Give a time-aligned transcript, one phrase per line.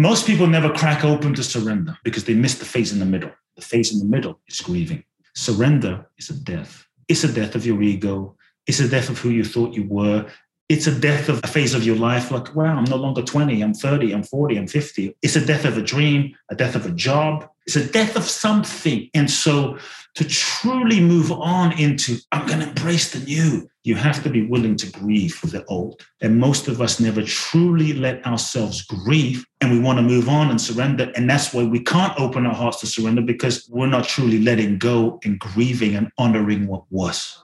[0.00, 3.32] Most people never crack open to surrender because they miss the phase in the middle.
[3.56, 5.02] The phase in the middle is grieving.
[5.34, 6.86] Surrender is a death.
[7.08, 8.36] It's a death of your ego.
[8.68, 10.30] It's a death of who you thought you were.
[10.68, 13.60] It's a death of a phase of your life like, wow, I'm no longer 20,
[13.60, 15.16] I'm 30, I'm 40, I'm 50.
[15.20, 17.48] It's a death of a dream, a death of a job.
[17.66, 19.10] It's a death of something.
[19.14, 19.78] And so
[20.14, 24.44] to truly move on into, I'm going to embrace the new, you have to be
[24.46, 26.02] willing to grieve for the old.
[26.20, 30.50] And most of us never truly let ourselves grieve and we want to move on
[30.50, 31.10] and surrender.
[31.16, 34.76] And that's why we can't open our hearts to surrender because we're not truly letting
[34.76, 37.42] go and grieving and honoring what was.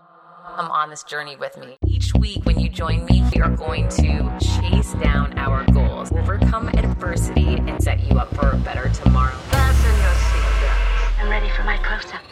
[0.55, 1.79] Come on this journey with me.
[1.87, 6.69] Each week, when you join me, we are going to chase down our goals, overcome
[6.69, 9.35] adversity, and set you up for a better tomorrow.
[9.49, 11.23] Fasten your seatbelts.
[11.23, 12.24] I'm ready for my close up.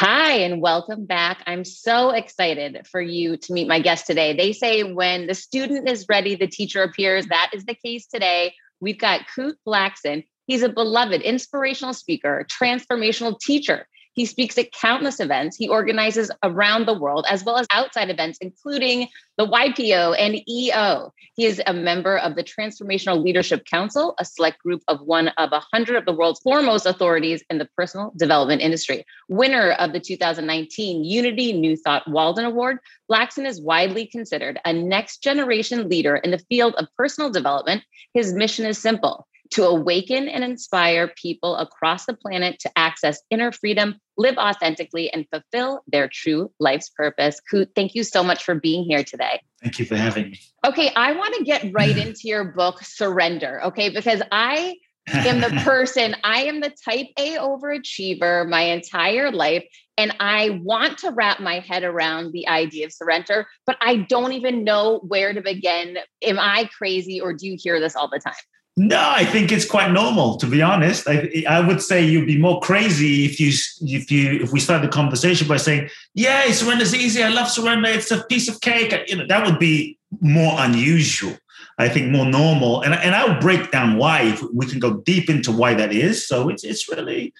[0.00, 1.42] Hi, and welcome back.
[1.44, 4.32] I'm so excited for you to meet my guest today.
[4.32, 7.26] They say when the student is ready, the teacher appears.
[7.26, 8.54] That is the case today.
[8.78, 10.24] We've got Kute Blackson.
[10.46, 13.88] He's a beloved inspirational speaker, transformational teacher.
[14.18, 15.56] He speaks at countless events.
[15.56, 21.12] He organizes around the world, as well as outside events, including the YPO and EO.
[21.36, 25.50] He is a member of the Transformational Leadership Council, a select group of one of
[25.52, 29.04] a 100 of the world's foremost authorities in the personal development industry.
[29.28, 35.22] Winner of the 2019 Unity New Thought Walden Award, Blackson is widely considered a next
[35.22, 37.84] generation leader in the field of personal development.
[38.14, 43.52] His mission is simple to awaken and inspire people across the planet to access inner
[43.52, 47.40] freedom, live authentically, and fulfill their true life's purpose.
[47.52, 49.40] Kute, thank you so much for being here today.
[49.62, 50.40] Thank you for having me.
[50.66, 54.76] Okay, I want to get right into your book, Surrender, okay, because I
[55.08, 59.64] am the person, I am the type A overachiever my entire life.
[59.96, 64.32] And I want to wrap my head around the idea of surrender, but I don't
[64.32, 65.98] even know where to begin.
[66.22, 68.34] Am I crazy or do you hear this all the time?
[68.78, 70.36] No, I think it's quite normal.
[70.36, 74.40] To be honest, I, I would say you'd be more crazy if you if you
[74.40, 77.24] if we start the conversation by saying, "Yeah, surrender's easy.
[77.24, 77.88] I love surrender.
[77.88, 81.36] It's a piece of cake." You know, that would be more unusual.
[81.78, 84.22] I think more normal, and and I'll break down why.
[84.22, 86.24] If we can go deep into why that is.
[86.28, 87.34] So it's it's really,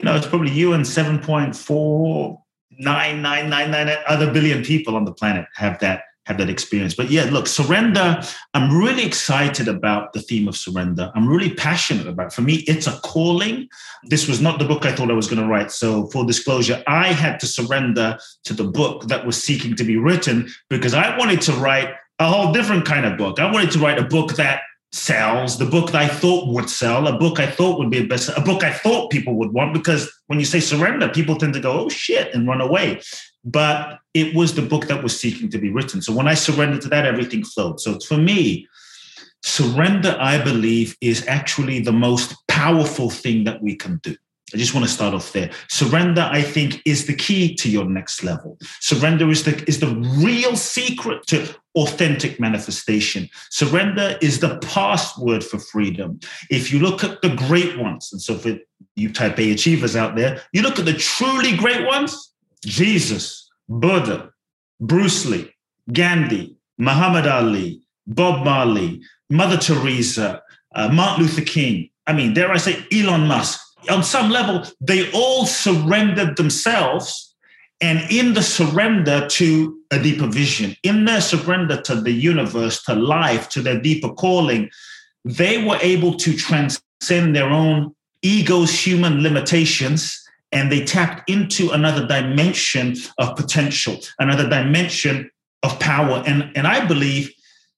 [0.00, 2.42] you know, it's probably you and seven point four
[2.80, 6.94] nine nine nine nine other billion people on the planet have that have that experience.
[6.94, 8.22] But yeah, look, surrender,
[8.54, 11.10] I'm really excited about the theme of surrender.
[11.14, 12.32] I'm really passionate about it.
[12.32, 13.68] For me, it's a calling.
[14.04, 15.70] This was not the book I thought I was going to write.
[15.70, 19.96] So, full disclosure, I had to surrender to the book that was seeking to be
[19.96, 23.40] written because I wanted to write a whole different kind of book.
[23.40, 27.06] I wanted to write a book that sells, the book that I thought would sell,
[27.06, 29.72] a book I thought would be a best, a book I thought people would want.
[29.72, 33.00] Because when you say surrender, people tend to go, oh shit, and run away
[33.44, 36.02] but it was the book that was seeking to be written.
[36.02, 37.80] So when I surrendered to that, everything flowed.
[37.80, 38.68] So for me,
[39.42, 44.16] surrender, I believe, is actually the most powerful thing that we can do.
[44.52, 45.50] I just want to start off there.
[45.68, 48.58] Surrender, I think, is the key to your next level.
[48.80, 53.28] Surrender is the, is the real secret to authentic manifestation.
[53.50, 56.18] Surrender is the password for freedom.
[56.50, 58.58] If you look at the great ones, and so for
[58.96, 62.29] you type A achievers out there, you look at the truly great ones,
[62.64, 64.30] Jesus, Buddha,
[64.80, 65.50] Bruce Lee,
[65.92, 70.42] Gandhi, Muhammad Ali, Bob Marley, Mother Teresa,
[70.74, 71.90] uh, Martin Luther King.
[72.06, 73.60] I mean, dare I say, Elon Musk.
[73.88, 77.34] On some level, they all surrendered themselves.
[77.80, 82.94] And in the surrender to a deeper vision, in their surrender to the universe, to
[82.94, 84.68] life, to their deeper calling,
[85.24, 90.19] they were able to transcend their own ego's human limitations
[90.52, 95.30] and they tapped into another dimension of potential, another dimension
[95.62, 96.22] of power.
[96.26, 97.32] And, and I believe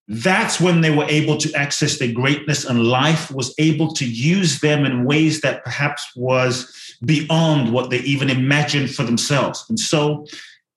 [0.08, 4.60] that's when they were able to access their greatness and life was able to use
[4.60, 9.64] them in ways that perhaps was beyond what they even imagined for themselves.
[9.68, 10.26] And so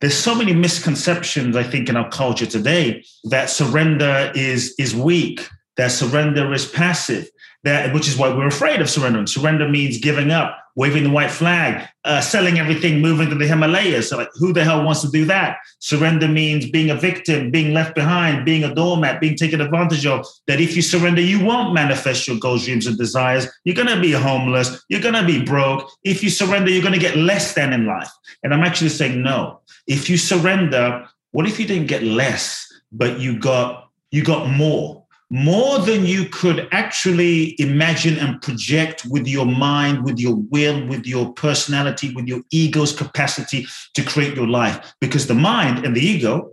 [0.01, 5.47] there's so many misconceptions, I think, in our culture today that surrender is, is weak,
[5.77, 7.29] that surrender is passive,
[7.63, 9.27] that which is why we're afraid of surrendering.
[9.27, 14.09] Surrender means giving up, waving the white flag, uh, selling everything, moving to the Himalayas.
[14.09, 15.57] So like, who the hell wants to do that?
[15.79, 20.25] Surrender means being a victim, being left behind, being a doormat, being taken advantage of.
[20.47, 23.47] That if you surrender, you won't manifest your goals, dreams, and desires.
[23.63, 24.83] You're going to be homeless.
[24.89, 25.89] You're going to be broke.
[26.03, 28.11] If you surrender, you're going to get less than in life.
[28.43, 29.61] And I'm actually saying no.
[29.87, 35.04] If you surrender, what if you didn't get less, but you got you got more?
[35.29, 41.05] More than you could actually imagine and project with your mind, with your will, with
[41.05, 44.93] your personality, with your ego's capacity to create your life.
[45.01, 46.51] Because the mind and the ego,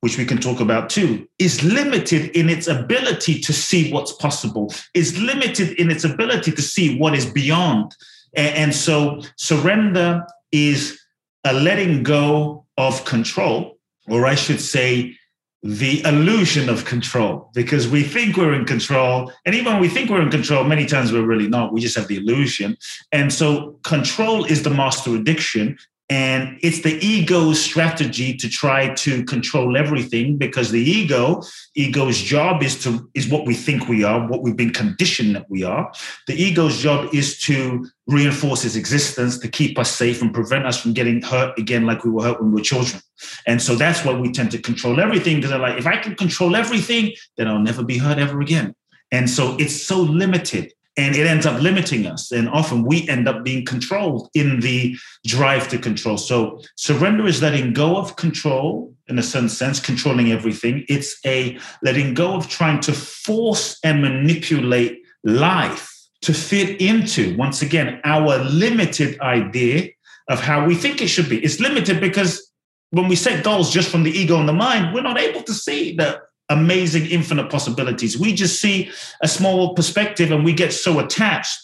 [0.00, 4.72] which we can talk about too, is limited in its ability to see what's possible,
[4.94, 7.94] is limited in its ability to see what is beyond.
[8.36, 10.98] And, so surrender is
[11.44, 13.78] a letting go of control,
[14.08, 15.16] or I should say,
[15.64, 19.32] the illusion of control because we think we're in control.
[19.46, 21.72] And even when we think we're in control, many times we're really not.
[21.72, 22.76] We just have the illusion.
[23.12, 25.78] And so control is the master addiction.
[26.10, 31.42] And it's the ego's strategy to try to control everything because the ego,
[31.74, 35.48] ego's job is to is what we think we are, what we've been conditioned that
[35.48, 35.90] we are.
[36.26, 40.78] The ego's job is to reinforce its existence, to keep us safe and prevent us
[40.78, 43.00] from getting hurt again like we were hurt when we were children.
[43.46, 46.16] And so that's why we tend to control everything because they're like, if I can
[46.16, 48.74] control everything, then I'll never be hurt ever again.
[49.10, 52.30] And so it's so limited and it ends up limiting us.
[52.30, 54.96] And often we end up being controlled in the
[55.26, 56.16] drive to control.
[56.16, 60.84] So surrender is letting go of control in a certain sense controlling everything.
[60.88, 65.90] It's a letting go of trying to force and manipulate life
[66.22, 69.90] to fit into once again our limited idea
[70.28, 71.42] of how we think it should be.
[71.44, 72.50] It's limited because
[72.90, 75.52] when we set goals just from the ego and the mind we're not able to
[75.52, 78.18] see that amazing infinite possibilities.
[78.18, 78.90] We just see
[79.22, 81.60] a small perspective and we get so attached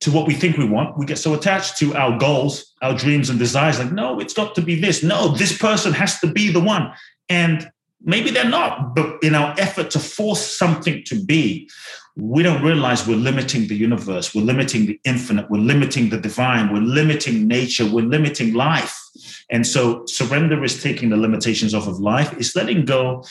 [0.00, 0.96] to what we think we want.
[0.96, 3.78] We get so attached to our goals, our dreams and desires.
[3.78, 5.02] Like, no, it's got to be this.
[5.02, 6.92] No, this person has to be the one.
[7.28, 7.70] And
[8.02, 11.68] maybe they're not, but in our effort to force something to be,
[12.16, 16.72] we don't realize we're limiting the universe, we're limiting the infinite, we're limiting the divine,
[16.72, 18.98] we're limiting nature, we're limiting life.
[19.50, 23.24] And so surrender is taking the limitations off of life, it's letting go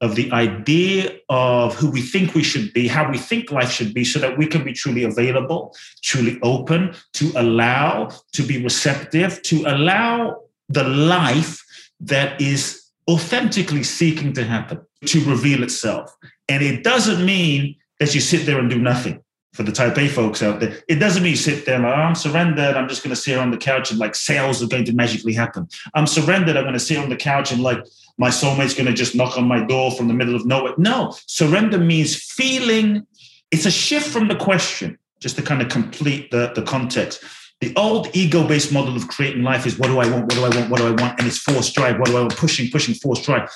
[0.00, 3.94] of the idea of who we think we should be, how we think life should
[3.94, 9.42] be, so that we can be truly available, truly open, to allow, to be receptive,
[9.42, 11.64] to allow the life
[12.00, 16.14] that is authentically seeking to happen, to reveal itself.
[16.48, 19.22] And it doesn't mean that you sit there and do nothing.
[19.54, 21.96] For the type A folks out there, it doesn't mean you sit there and like,
[21.96, 22.76] oh, I'm surrendered.
[22.76, 25.32] I'm just going to sit on the couch and like sales are going to magically
[25.32, 25.66] happen.
[25.94, 26.58] I'm surrendered.
[26.58, 27.78] I'm going to sit on the couch and like
[28.18, 30.74] my soulmate's going to just knock on my door from the middle of nowhere.
[30.78, 33.06] No, surrender means feeling.
[33.50, 37.22] It's a shift from the question, just to kind of complete the, the context.
[37.60, 40.24] The old ego based model of creating life is what do I want?
[40.24, 40.70] What do I want?
[40.70, 41.18] What do I want?
[41.18, 41.98] And it's force drive.
[41.98, 42.36] What do I want?
[42.36, 43.50] Pushing, pushing, force drive.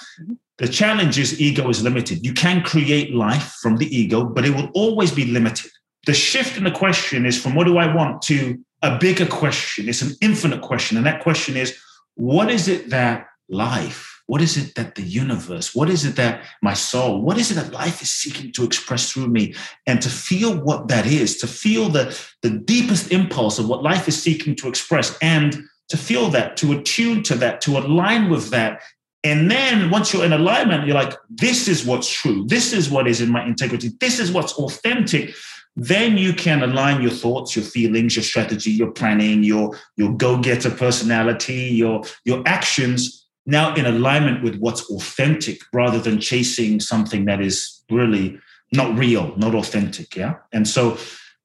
[0.57, 2.25] The challenge is ego is limited.
[2.25, 5.71] You can create life from the ego, but it will always be limited.
[6.07, 9.89] The shift in the question is from what do I want to a bigger question.
[9.89, 10.97] It's an infinite question.
[10.97, 11.79] And that question is
[12.15, 16.44] what is it that life what is it that the universe, what is it that
[16.62, 19.56] my soul, what is it that life is seeking to express through me?
[19.88, 24.06] And to feel what that is, to feel the, the deepest impulse of what life
[24.06, 28.50] is seeking to express, and to feel that, to attune to that, to align with
[28.50, 28.82] that.
[29.25, 32.47] And then once you're in alignment, you're like, this is what's true.
[32.47, 33.91] This is what is in my integrity.
[33.99, 35.35] This is what's authentic
[35.76, 40.69] then you can align your thoughts your feelings your strategy your planning your your go-getter
[40.69, 43.20] personality your your actions
[43.50, 48.38] now in alignment with what's authentic rather than chasing something that is really
[48.73, 50.17] not real, not authentic.
[50.17, 50.37] Yeah.
[50.52, 50.97] And so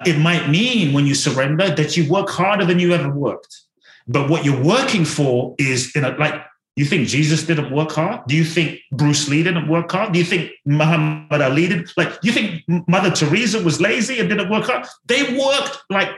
[0.06, 3.62] it might mean when you surrender that you work harder than you ever worked.
[4.08, 6.42] But what you're working for is in a like
[6.76, 8.28] you think Jesus didn't work hard?
[8.28, 10.12] Do you think Bruce Lee didn't work hard?
[10.12, 11.90] Do you think Muhammad Ali did?
[11.96, 14.86] Like, you think Mother Teresa was lazy and didn't work hard?
[15.06, 16.10] They worked like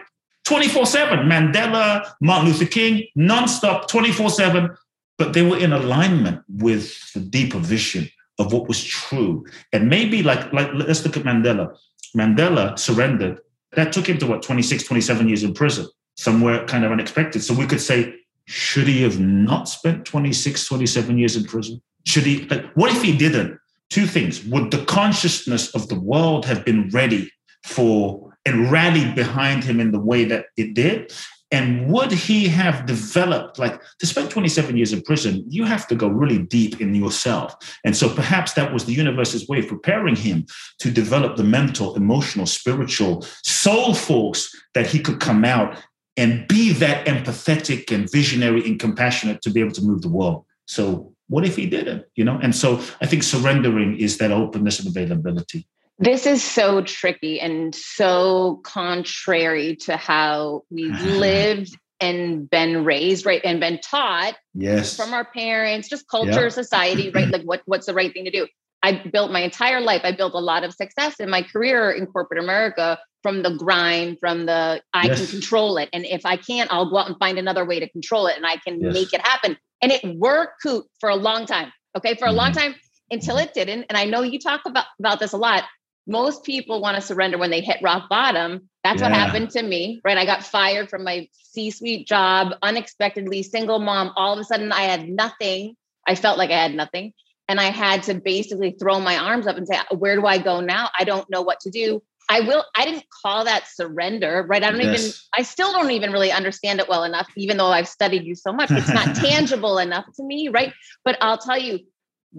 [0.45, 1.19] 24 7.
[1.29, 4.75] Mandela, Martin Luther King, nonstop, 24 7
[5.17, 8.07] but they were in alignment with the deeper vision
[8.39, 9.45] of what was true.
[9.73, 11.75] And maybe like, like let's look at Mandela.
[12.15, 13.39] Mandela surrendered.
[13.73, 17.43] That took him to what, 26, 27 years in prison, somewhere kind of unexpected.
[17.43, 21.81] So we could say, should he have not spent 26, 27 years in prison?
[22.05, 23.59] Should he, like, what if he didn't?
[23.89, 24.43] Two things.
[24.45, 27.29] Would the consciousness of the world have been ready
[27.63, 31.11] for and rallied behind him in the way that it did?
[31.49, 35.95] And would he have developed, like to spend 27 years in prison, you have to
[35.95, 37.55] go really deep in yourself.
[37.85, 40.45] And so perhaps that was the universe's way of preparing him
[40.79, 45.77] to develop the mental, emotional, spiritual, soul force that he could come out
[46.17, 50.45] and be that empathetic and visionary and compassionate to be able to move the world.
[50.65, 52.39] So what if he didn't, you know?
[52.41, 55.67] And so I think surrendering is that openness and availability.
[55.99, 63.41] This is so tricky and so contrary to how we've lived and been raised, right?
[63.43, 64.95] And been taught yes.
[64.95, 66.49] from our parents, just culture, yeah.
[66.49, 67.27] society, right?
[67.31, 68.47] Like what, what's the right thing to do?
[68.83, 70.01] I built my entire life.
[70.03, 74.19] I built a lot of success in my career in corporate America from the grind,
[74.19, 75.19] from the I yes.
[75.19, 75.89] can control it.
[75.91, 78.45] And if I can't, I'll go out and find another way to control it and
[78.45, 78.93] I can yes.
[78.93, 79.57] make it happen.
[79.81, 80.65] And it worked
[80.99, 81.71] for a long time.
[81.97, 82.13] Okay.
[82.13, 82.37] For a mm-hmm.
[82.37, 82.75] long time,
[83.09, 83.85] until it didn't.
[83.89, 85.63] And I know you talk about, about this a lot.
[86.07, 88.69] Most people want to surrender when they hit rock bottom.
[88.83, 89.09] That's yeah.
[89.09, 90.17] what happened to me, right?
[90.17, 94.13] I got fired from my C suite job unexpectedly, single mom.
[94.15, 95.75] All of a sudden, I had nothing.
[96.07, 97.13] I felt like I had nothing.
[97.49, 100.61] And I had to basically throw my arms up and say, Where do I go
[100.61, 100.89] now?
[100.97, 102.01] I don't know what to do.
[102.29, 104.61] I will, I didn't call that surrender, right?
[104.61, 104.99] I don't yes.
[104.99, 108.35] even, I still don't even really understand it well enough, even though I've studied you
[108.35, 108.69] so much.
[108.69, 110.73] It's not tangible enough to me, right?
[111.05, 111.79] But I'll tell you,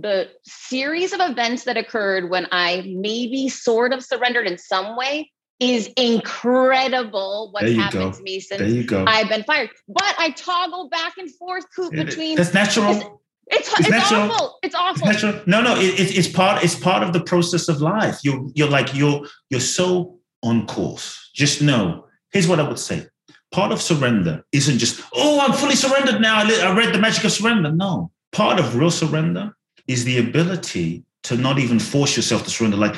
[0.00, 5.30] the series of events that occurred when I maybe sort of surrendered in some way
[5.60, 8.12] is incredible what's happened go.
[8.12, 9.70] to me since I've been fired.
[9.88, 13.20] But I toggle back and forth, Kute, between that's natural.
[13.50, 14.58] It's, it's, it's awful.
[14.62, 15.08] It's awful.
[15.08, 16.62] It's no, no, it, it's part.
[16.62, 18.20] It's part of the process of life.
[18.22, 21.30] You're you're like you're you're so on course.
[21.34, 22.06] Just know.
[22.30, 23.06] Here's what I would say.
[23.50, 26.42] Part of surrender isn't just oh I'm fully surrendered now.
[26.44, 27.72] I read the magic of surrender.
[27.72, 29.56] No, part of real surrender
[29.88, 32.76] is the ability to not even force yourself to surrender.
[32.76, 32.94] Like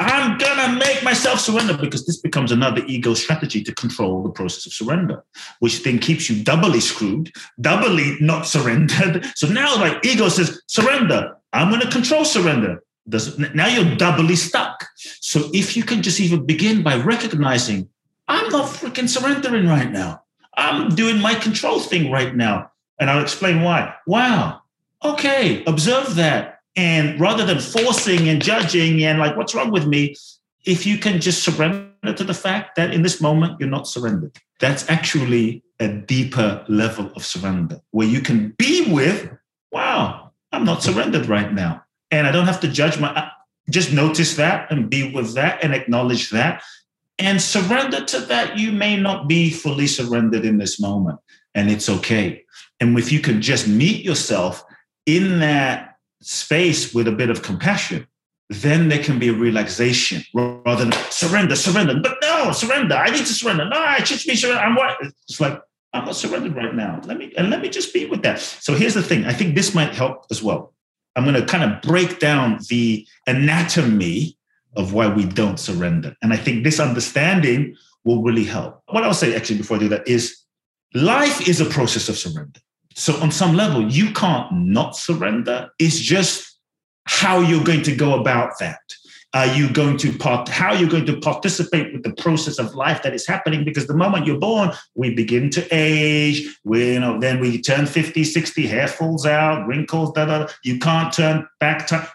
[0.00, 4.64] I'm gonna make myself surrender because this becomes another ego strategy to control the process
[4.64, 5.22] of surrender,
[5.58, 9.26] which then keeps you doubly screwed, doubly not surrendered.
[9.36, 11.36] So now, like ego says, surrender.
[11.52, 12.82] I'm gonna control surrender.
[13.08, 14.86] Does now you're doubly stuck.
[15.20, 17.88] So if you can just even begin by recognizing,
[18.28, 20.22] I'm not freaking surrendering right now.
[20.56, 23.94] I'm doing my control thing right now, and I'll explain why.
[24.06, 24.62] Wow.
[25.04, 30.14] Okay, observe that and rather than forcing and judging and like, what's wrong with me?
[30.64, 34.36] If you can just surrender to the fact that in this moment you're not surrendered,
[34.60, 39.30] that's actually a deeper level of surrender where you can be with,
[39.72, 41.82] wow, I'm not surrendered right now.
[42.10, 43.28] And I don't have to judge my, uh,
[43.70, 46.62] just notice that and be with that and acknowledge that
[47.20, 48.58] and surrender to that.
[48.58, 51.20] You may not be fully surrendered in this moment,
[51.54, 52.44] and it's okay.
[52.80, 54.64] And if you can just meet yourself
[55.16, 58.06] in that space with a bit of compassion,
[58.48, 62.00] then there can be a relaxation rather than surrender, surrender.
[62.00, 62.96] But no, surrender.
[62.96, 63.64] I need to surrender.
[63.68, 64.60] No, I should be surrender.
[64.60, 64.98] I'm what?
[65.00, 65.60] It's like
[65.92, 67.00] I'm not surrendered right now.
[67.04, 68.40] Let me and let me just be with that.
[68.40, 69.24] So here's the thing.
[69.24, 70.74] I think this might help as well.
[71.16, 74.36] I'm going to kind of break down the anatomy
[74.76, 76.14] of why we don't surrender.
[76.22, 78.82] And I think this understanding will really help.
[78.86, 80.36] What I'll say actually before I do that is
[80.94, 82.60] life is a process of surrender.
[82.94, 85.70] So, on some level, you can't not surrender.
[85.78, 86.58] It's just
[87.04, 88.80] how you're going to go about that.
[89.32, 90.48] Are you going to part?
[90.48, 93.64] How are you're going to participate with the process of life that is happening?
[93.64, 96.58] Because the moment you're born, we begin to age.
[96.64, 100.12] We, you know, then we turn 50, 60, hair falls out, wrinkles.
[100.14, 100.52] Da, da, da.
[100.64, 101.86] You can't turn back.
[101.88, 102.08] To,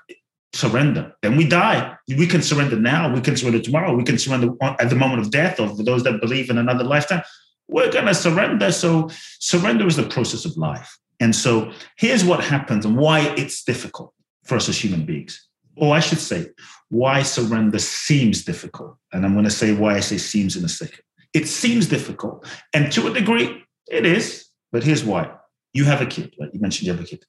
[0.53, 1.13] surrender.
[1.21, 1.95] Then we die.
[2.07, 3.13] We can surrender now.
[3.13, 3.93] We can surrender tomorrow.
[3.93, 6.83] We can surrender at the moment of death, or for those that believe in another
[6.83, 7.21] lifetime
[7.67, 8.71] we're going to surrender.
[8.71, 10.97] So, surrender is the process of life.
[11.19, 15.47] And so, here's what happens and why it's difficult for us as human beings.
[15.77, 16.47] Or I should say,
[16.89, 18.97] why surrender seems difficult.
[19.11, 21.01] And I'm going to say why I say seems in a second.
[21.33, 22.47] It seems difficult.
[22.73, 24.45] And to a degree, it is.
[24.71, 25.31] But here's why.
[25.73, 26.49] You have a kid, right?
[26.53, 27.25] You mentioned you have a kid.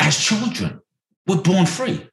[0.00, 0.80] As children,
[1.26, 2.08] we're born free.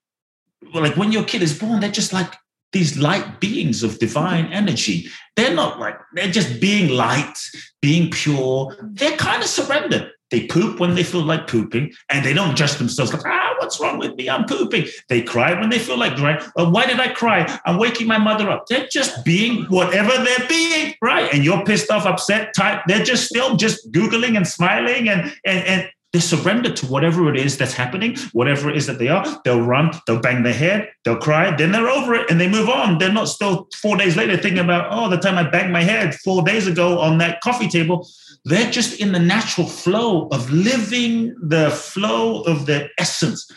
[0.73, 2.33] Like when your kid is born, they're just like
[2.71, 5.07] these light beings of divine energy.
[5.35, 7.37] They're not like, they're just being light,
[7.81, 8.75] being pure.
[8.81, 10.11] They're kind of surrendered.
[10.31, 13.79] They poop when they feel like pooping and they don't judge themselves like, ah, what's
[13.79, 14.29] wrong with me?
[14.29, 14.85] I'm pooping.
[15.07, 16.39] They cry when they feel like crying.
[16.55, 17.59] Well, why did I cry?
[17.65, 18.65] I'm waking my mother up.
[18.67, 21.33] They're just being whatever they're being, right?
[21.33, 22.81] And you're pissed off, upset, tight.
[22.87, 27.39] They're just still just Googling and smiling and, and, and they surrender to whatever it
[27.39, 29.23] is that's happening, whatever it is that they are.
[29.45, 32.67] They'll run, they'll bang their head, they'll cry, then they're over it and they move
[32.67, 32.97] on.
[32.97, 36.15] They're not still four days later thinking about, oh, the time I banged my head
[36.15, 38.07] four days ago on that coffee table.
[38.45, 43.47] They're just in the natural flow of living the flow of their essence.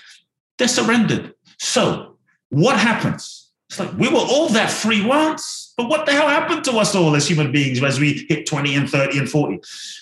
[0.58, 1.32] They're surrendered.
[1.58, 2.18] So,
[2.50, 3.50] what happens?
[3.70, 6.94] It's like we were all that free once, but what the hell happened to us
[6.94, 9.60] all as human beings as we hit 20 and 30 and 40?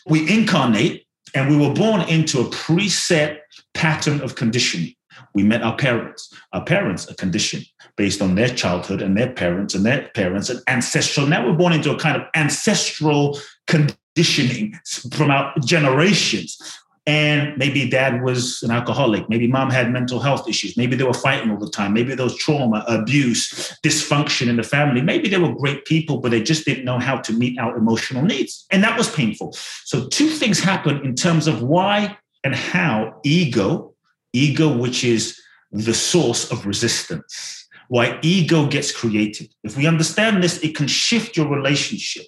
[0.09, 3.39] We incarnate and we were born into a preset
[3.75, 4.95] pattern of conditioning.
[5.35, 6.33] We met our parents.
[6.53, 10.61] Our parents are conditioned based on their childhood and their parents and their parents and
[10.67, 11.27] ancestral.
[11.27, 14.79] Now we're born into a kind of ancestral conditioning
[15.13, 16.59] from our generations
[17.07, 19.29] and maybe dad was an alcoholic.
[19.29, 20.77] Maybe mom had mental health issues.
[20.77, 21.95] Maybe they were fighting all the time.
[21.95, 25.01] Maybe there was trauma abuse dysfunction in the family.
[25.01, 28.23] Maybe they were great people but they just didn't know how to meet our emotional
[28.23, 28.67] needs.
[28.71, 29.53] And that was painful.
[29.85, 33.95] So two things happen in terms of why and how ego
[34.33, 35.41] ego which is
[35.73, 39.53] the source of resistance why ego gets created.
[39.65, 42.27] If we understand this it can shift your relationship.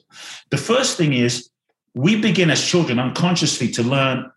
[0.50, 1.50] The first thing is
[1.94, 4.30] we begin as children unconsciously to learn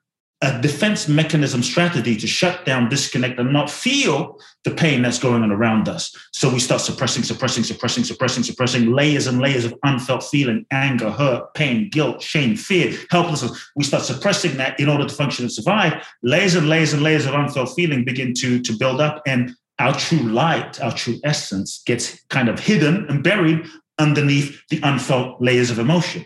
[0.45, 5.43] a defense mechanism strategy to shut down, disconnect, and not feel the pain that's going
[5.43, 6.15] on around us.
[6.33, 11.09] So we start suppressing, suppressing, suppressing, suppressing, suppressing layers and layers of unfelt feeling, anger,
[11.09, 13.71] hurt, pain, guilt, shame, fear, helplessness.
[13.75, 16.05] We start suppressing that in order to function and survive.
[16.21, 19.93] Layers and layers and layers of unfelt feeling begin to, to build up, and our
[19.93, 23.65] true light, our true essence gets kind of hidden and buried
[23.97, 26.25] underneath the unfelt layers of emotion.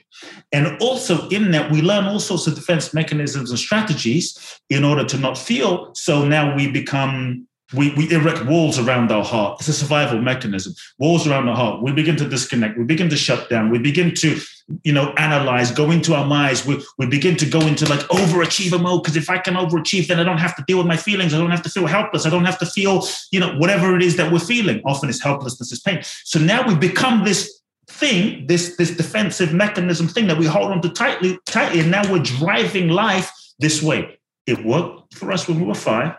[0.52, 5.06] And also in that, we learn all sorts of defense mechanisms and strategies in order
[5.06, 5.94] to not feel.
[5.94, 9.60] So now we become, we, we erect walls around our heart.
[9.60, 10.74] It's a survival mechanism.
[10.98, 11.84] Walls around our heart.
[11.84, 12.78] We begin to disconnect.
[12.78, 13.70] We begin to shut down.
[13.70, 14.40] We begin to,
[14.84, 16.66] you know, analyze, go into our minds.
[16.66, 19.04] We, we begin to go into like overachiever mode.
[19.04, 21.36] Because if I can overachieve, then I don't have to deal with my feelings.
[21.36, 22.26] I don't have to feel helpless.
[22.26, 24.82] I don't have to feel, you know, whatever it is that we're feeling.
[24.86, 26.00] Often it's helplessness, it's pain.
[26.24, 27.59] So now we become this
[27.90, 32.10] thing, this, this defensive mechanism thing that we hold on to tightly, tightly, and now
[32.12, 34.20] we're driving life this way.
[34.46, 36.16] It worked for us when we were five,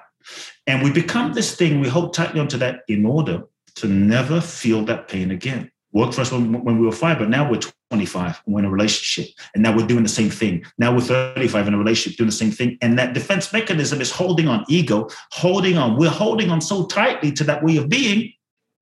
[0.66, 3.44] and we become this thing, we hold tightly onto that in order
[3.76, 5.70] to never feel that pain again.
[5.92, 7.60] Worked for us when, when we were five, but now we're
[7.90, 10.64] 25, we're in a relationship, and now we're doing the same thing.
[10.78, 12.78] Now we're 35 in a relationship, doing the same thing.
[12.82, 15.96] And that defense mechanism is holding on ego, holding on.
[15.96, 18.32] We're holding on so tightly to that way of being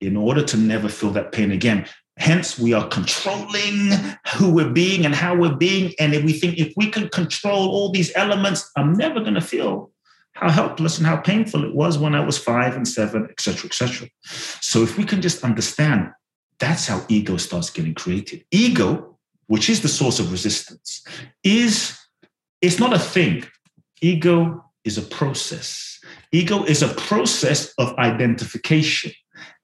[0.01, 1.87] in order to never feel that pain again.
[2.19, 3.93] Hence, we are controlling
[4.35, 5.95] who we're being and how we're being.
[6.01, 9.41] And if we think if we can control all these elements, I'm never going to
[9.41, 9.93] feel
[10.33, 14.09] how helpless and how painful it was when I was five and seven, etc., etc.
[14.61, 16.11] So if we can just understand,
[16.59, 18.45] that's how ego starts getting created.
[18.51, 21.05] Ego, which is the source of resistance,
[21.45, 21.97] is
[22.61, 23.45] it's not a thing.
[24.01, 26.01] Ego is a process.
[26.33, 29.13] Ego is a process of identification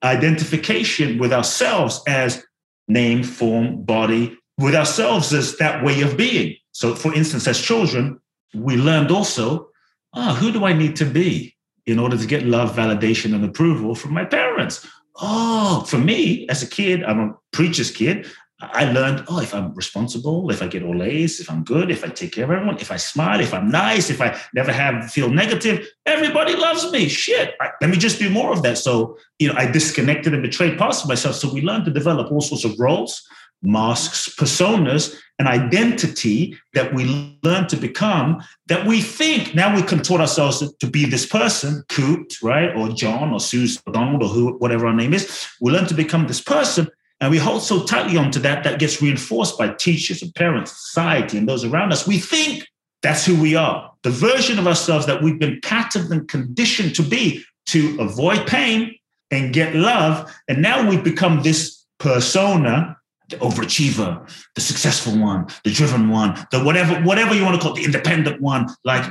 [0.02, 2.45] identification with ourselves as
[2.88, 6.57] name, form, body, with ourselves as that way of being.
[6.73, 8.21] So, for instance, as children,
[8.54, 9.69] we learned also,
[10.14, 13.95] ah, who do I need to be in order to get love, validation, and approval
[13.95, 14.87] from my parents?
[15.21, 18.26] Oh, for me, as a kid, I'm a preacher's kid.
[18.61, 22.04] I learned, oh, if I'm responsible, if I get all A's, if I'm good, if
[22.04, 25.11] I take care of everyone, if I smile, if I'm nice, if I never have
[25.11, 27.09] feel negative, everybody loves me.
[27.09, 28.79] Shit, I, let me just do more of that.
[28.79, 31.35] So, you know, I disconnected and betrayed parts of myself.
[31.35, 33.26] So we learned to develop all sorts of roles,
[33.61, 40.20] masks, personas, an identity that we learn to become that we think now we contort
[40.20, 42.74] ourselves to be this person, Kute, right?
[42.76, 45.48] Or John or Susan or Donald or who, whatever our name is.
[45.61, 46.88] We learn to become this person
[47.24, 51.38] and we hold so tightly onto that, that gets reinforced by teachers and parents, society,
[51.38, 52.06] and those around us.
[52.06, 52.68] We think
[53.02, 53.90] that's who we are.
[54.02, 58.94] The version of ourselves that we've been patterned and conditioned to be to avoid pain
[59.30, 60.30] and get love.
[60.48, 62.98] And now we've become this persona,
[63.30, 67.72] the overachiever, the successful one, the driven one, the whatever, whatever you want to call
[67.72, 68.66] it, the independent one.
[68.84, 69.10] Like,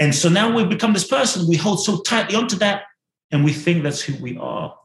[0.00, 1.46] and so now we've become this person.
[1.46, 2.84] We hold so tightly onto that,
[3.30, 4.79] and we think that's who we are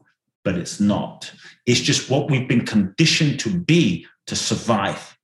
[0.46, 1.32] but it's not.
[1.66, 5.18] It's just what we've been conditioned to be to survive.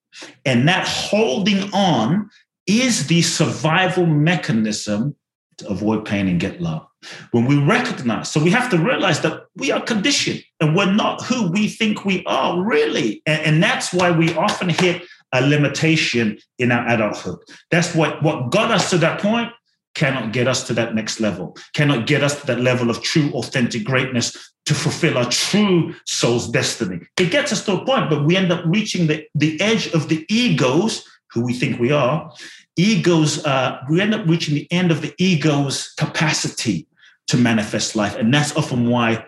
[0.44, 2.28] And that holding on
[2.66, 5.14] is the survival mechanism
[5.58, 6.84] to avoid pain and get love.
[7.30, 11.22] When we recognize, so we have to realize that we are conditioned and we're not
[11.22, 13.22] who we think we are, really.
[13.24, 17.38] And, and that's why we often hit a limitation in our adulthood.
[17.70, 19.52] That's what, what got us to that point
[19.94, 23.30] cannot get us to that next level, cannot get us to that level of true,
[23.32, 27.00] authentic greatness to fulfill our true soul's destiny.
[27.18, 30.08] It gets us to a point, but we end up reaching the, the edge of
[30.08, 32.32] the egos, who we think we are.
[32.76, 36.86] Egos, uh, we end up reaching the end of the ego's capacity
[37.26, 38.16] to manifest life.
[38.16, 39.24] And that's often why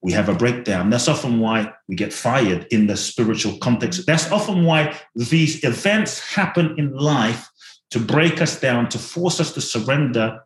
[0.00, 0.90] we have a breakdown.
[0.90, 4.06] That's often why we get fired in the spiritual context.
[4.06, 7.50] That's often why these events happen in life
[7.90, 10.40] to break us down, to force us to surrender,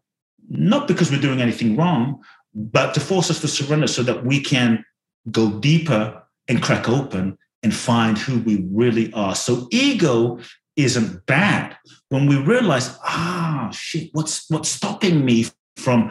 [0.48, 2.22] not because we're doing anything wrong,
[2.54, 4.84] but to force us to surrender so that we can
[5.30, 9.34] go deeper and crack open and find who we really are.
[9.34, 10.40] So ego
[10.76, 11.76] isn't bad
[12.08, 16.10] when we realize, ah, shit, what's what's stopping me from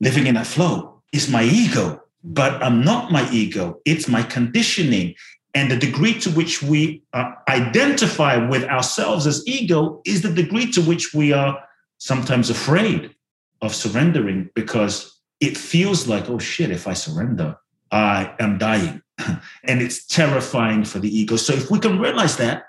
[0.00, 2.00] living in that flow is my ego.
[2.22, 5.14] But I'm not my ego, it's my conditioning.
[5.54, 10.70] And the degree to which we uh, identify with ourselves as ego is the degree
[10.72, 11.62] to which we are
[11.98, 13.14] sometimes afraid
[13.62, 17.56] of surrendering because it feels like, oh shit, if I surrender,
[17.90, 19.00] I am dying.
[19.64, 21.36] and it's terrifying for the ego.
[21.36, 22.64] So if we can realize that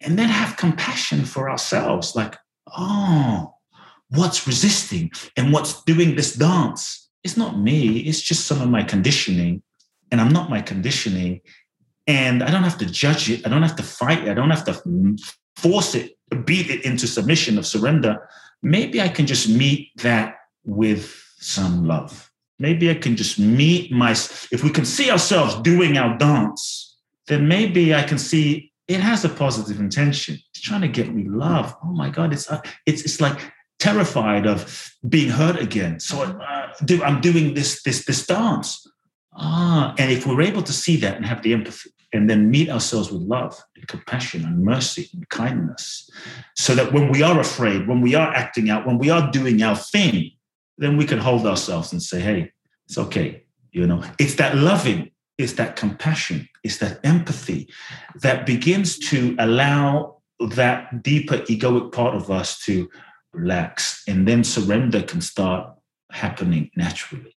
[0.00, 2.36] and then have compassion for ourselves, like,
[2.76, 3.54] oh,
[4.08, 7.08] what's resisting and what's doing this dance?
[7.22, 9.62] It's not me, it's just some of my conditioning.
[10.10, 11.40] And I'm not my conditioning.
[12.10, 13.46] And I don't have to judge it.
[13.46, 14.30] I don't have to fight it.
[14.30, 14.74] I don't have to
[15.56, 18.28] force it beat it into submission of surrender,
[18.62, 22.30] maybe I can just meet that with some love.
[22.58, 27.48] Maybe I can just meet my, if we can see ourselves doing our dance, then
[27.48, 30.38] maybe I can see it has a positive intention.
[30.50, 31.74] It's trying to get me love.
[31.82, 33.38] Oh my God, it's, uh, it's, it's like
[33.78, 36.00] terrified of being hurt again.
[36.00, 36.68] So uh,
[37.02, 38.86] I'm doing this, this, this dance.
[39.34, 42.68] Ah, and if we're able to see that and have the empathy and then meet
[42.68, 46.10] ourselves with love and compassion and mercy and kindness,
[46.56, 49.62] so that when we are afraid, when we are acting out, when we are doing
[49.62, 50.30] our thing,
[50.78, 52.50] then we can hold ourselves and say, hey,
[52.86, 53.44] it's okay.
[53.70, 57.68] You know, it's that loving, it's that compassion, it's that empathy
[58.16, 62.88] that begins to allow that deeper egoic part of us to
[63.32, 64.02] relax.
[64.08, 65.72] And then surrender can start
[66.10, 67.36] happening naturally.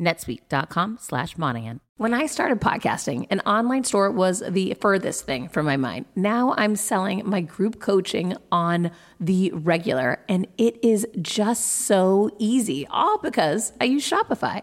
[0.00, 1.80] netsuite.com slash Monahan.
[1.96, 6.06] When I started podcasting, an online store was the furthest thing from my mind.
[6.16, 12.86] Now I'm selling my group coaching on the regular, and it is just so easy,
[12.88, 14.62] all because I use Shopify.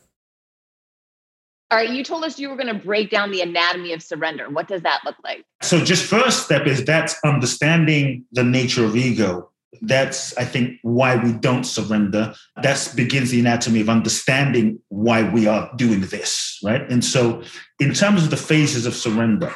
[1.71, 4.49] All right, you told us you were going to break down the anatomy of surrender.
[4.49, 5.45] What does that look like?
[5.61, 9.49] So, just first step is that's understanding the nature of ego.
[9.81, 12.35] That's, I think, why we don't surrender.
[12.61, 16.81] That begins the anatomy of understanding why we are doing this, right?
[16.91, 17.41] And so,
[17.79, 19.55] in terms of the phases of surrender,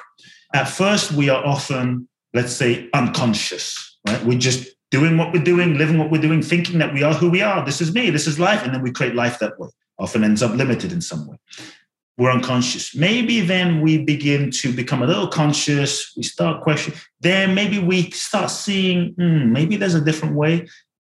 [0.54, 4.24] at first we are often, let's say, unconscious, right?
[4.24, 7.30] We're just doing what we're doing, living what we're doing, thinking that we are who
[7.30, 7.66] we are.
[7.66, 8.64] This is me, this is life.
[8.64, 9.68] And then we create life that way.
[10.00, 11.38] Often ends up limited in some way
[12.18, 12.96] we're unconscious.
[12.96, 16.14] Maybe then we begin to become a little conscious.
[16.16, 17.00] We start questioning.
[17.20, 20.68] Then maybe we start seeing, hmm, maybe there's a different way.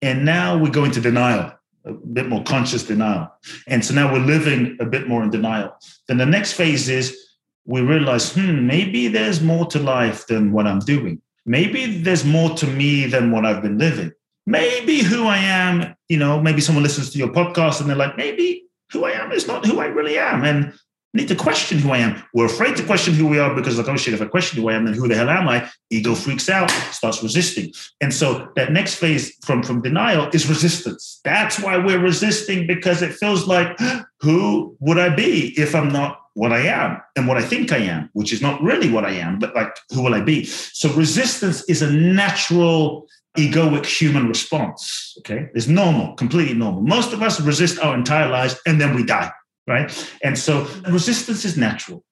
[0.02, 1.52] And now we go into denial,
[1.84, 3.32] a bit more conscious denial.
[3.66, 5.76] And so now we're living a bit more in denial.
[6.08, 7.16] Then the next phase is
[7.64, 11.20] we realize, hmm, maybe there's more to life than what I'm doing.
[11.46, 14.12] Maybe there's more to me than what I've been living.
[14.46, 18.16] Maybe who I am, you know, maybe someone listens to your podcast and they're like,
[18.16, 20.44] maybe who I am is not who I really am.
[20.44, 20.72] And
[21.14, 22.22] need to question who I am.
[22.34, 24.68] We're afraid to question who we are because, like, oh shit, if I question who
[24.68, 25.68] I am, then who the hell am I?
[25.90, 27.72] Ego freaks out, starts resisting.
[28.00, 31.20] And so that next phase from, from denial is resistance.
[31.24, 33.78] That's why we're resisting because it feels like,
[34.20, 37.78] who would I be if I'm not what I am and what I think I
[37.78, 40.44] am, which is not really what I am, but like, who will I be?
[40.44, 45.14] So resistance is a natural egoic human response.
[45.20, 45.48] Okay.
[45.54, 46.82] It's normal, completely normal.
[46.82, 49.32] Most of us resist our entire lives and then we die
[49.68, 50.14] right?
[50.24, 52.02] And so resistance is natural.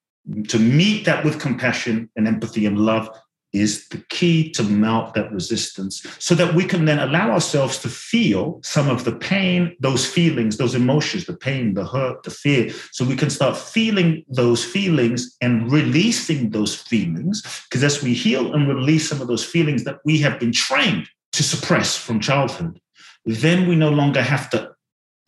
[0.48, 3.08] To meet that with compassion and empathy and love
[3.52, 7.88] is the key to melt that resistance so that we can then allow ourselves to
[7.88, 12.70] feel some of the pain, those feelings, those emotions, the pain, the hurt, the fear.
[12.92, 17.42] So we can start feeling those feelings and releasing those feelings.
[17.70, 21.08] Because as we heal and release some of those feelings that we have been trained
[21.32, 22.80] to suppress from childhood,
[23.24, 24.72] then we no longer have to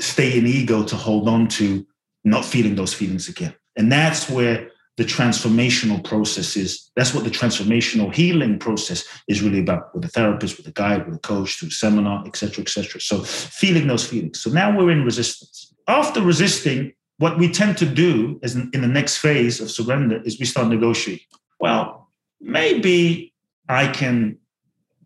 [0.01, 1.87] stay in ego to hold on to
[2.25, 3.55] not feeling those feelings again.
[3.77, 6.91] And that's where the transformational process is.
[6.97, 11.07] That's what the transformational healing process is really about with a therapist, with a guide,
[11.07, 13.01] with a coach, through a seminar, etc., etc.
[13.01, 14.41] So feeling those feelings.
[14.41, 15.73] So now we're in resistance.
[15.87, 20.21] After resisting, what we tend to do is in, in the next phase of surrender
[20.25, 21.27] is we start negotiating.
[21.61, 23.33] Well, maybe
[23.69, 24.39] I can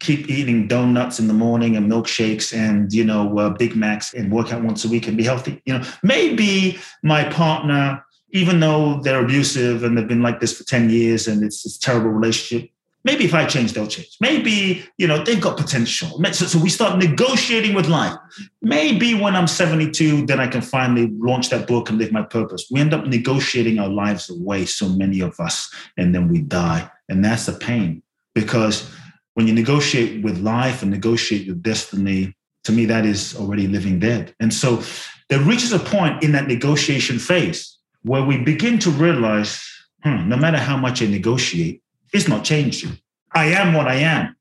[0.02, 4.32] keep eating donuts in the morning and milkshakes and you know uh, big macs and
[4.32, 5.84] work out once a week and be healthy you know.
[6.02, 11.28] Maybe my partner even though they're abusive and they've been like this for 10 years
[11.28, 12.70] and it's a terrible relationship
[13.04, 14.16] maybe if i change they'll change.
[14.20, 16.20] Maybe you know they've got potential.
[16.32, 18.16] So, so we start negotiating with life.
[18.60, 22.66] Maybe when i'm 72 then i can finally launch that book and live my purpose.
[22.70, 26.90] We end up negotiating our lives away so many of us and then we die.
[27.08, 28.02] And that's the pain
[28.34, 28.90] because
[29.34, 33.98] when you negotiate with life and negotiate your destiny, to me, that is already living
[33.98, 34.34] dead.
[34.38, 34.82] And so
[35.28, 39.62] there reaches a point in that negotiation phase where we begin to realize
[40.04, 42.98] hmm, no matter how much I negotiate, it's not changing.
[43.34, 44.36] I am what I am.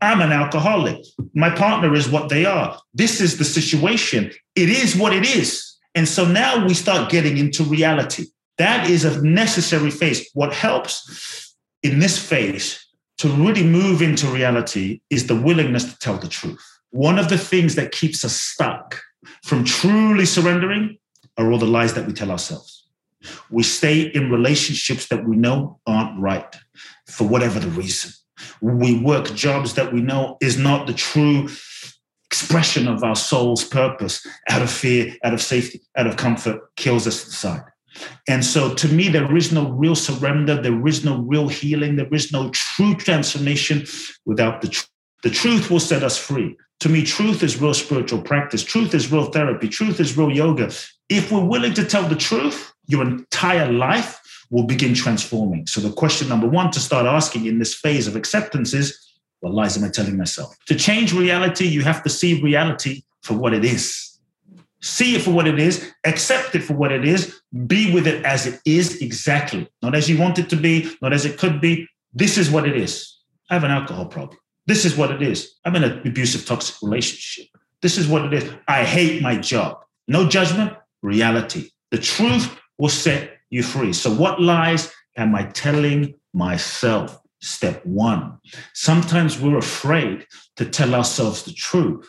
[0.00, 0.98] I'm an alcoholic.
[1.34, 2.78] My partner is what they are.
[2.92, 4.32] This is the situation.
[4.54, 5.76] It is what it is.
[5.94, 8.26] And so now we start getting into reality.
[8.58, 10.28] That is a necessary phase.
[10.34, 12.83] What helps in this phase
[13.18, 16.64] to really move into reality is the willingness to tell the truth.
[16.90, 19.00] One of the things that keeps us stuck
[19.44, 20.98] from truly surrendering
[21.36, 22.88] are all the lies that we tell ourselves.
[23.50, 26.54] We stay in relationships that we know aren't right
[27.08, 28.12] for whatever the reason.
[28.60, 31.48] We work jobs that we know is not the true
[32.26, 37.06] expression of our soul's purpose out of fear, out of safety, out of comfort, kills
[37.06, 37.62] us inside.
[38.28, 42.12] And so to me, there is no real surrender, there is no real healing, there
[42.12, 43.86] is no true transformation
[44.24, 44.88] without the truth.
[45.22, 46.56] The truth will set us free.
[46.80, 48.62] To me, truth is real spiritual practice.
[48.62, 49.68] Truth is real therapy.
[49.68, 50.70] Truth is real yoga.
[51.08, 55.66] If we're willing to tell the truth, your entire life will begin transforming.
[55.66, 58.98] So the question number one to start asking in this phase of acceptance is,
[59.40, 60.54] what lies am I telling myself?
[60.66, 64.13] To change reality, you have to see reality for what it is.
[64.84, 68.22] See it for what it is, accept it for what it is, be with it
[68.22, 71.58] as it is exactly, not as you want it to be, not as it could
[71.58, 71.88] be.
[72.12, 73.18] This is what it is.
[73.48, 74.38] I have an alcohol problem.
[74.66, 75.54] This is what it is.
[75.64, 77.46] I'm in an abusive, toxic relationship.
[77.80, 78.52] This is what it is.
[78.68, 79.78] I hate my job.
[80.06, 81.70] No judgment, reality.
[81.90, 83.94] The truth will set you free.
[83.94, 87.18] So, what lies am I telling myself?
[87.40, 88.38] Step one.
[88.74, 92.06] Sometimes we're afraid to tell ourselves the truth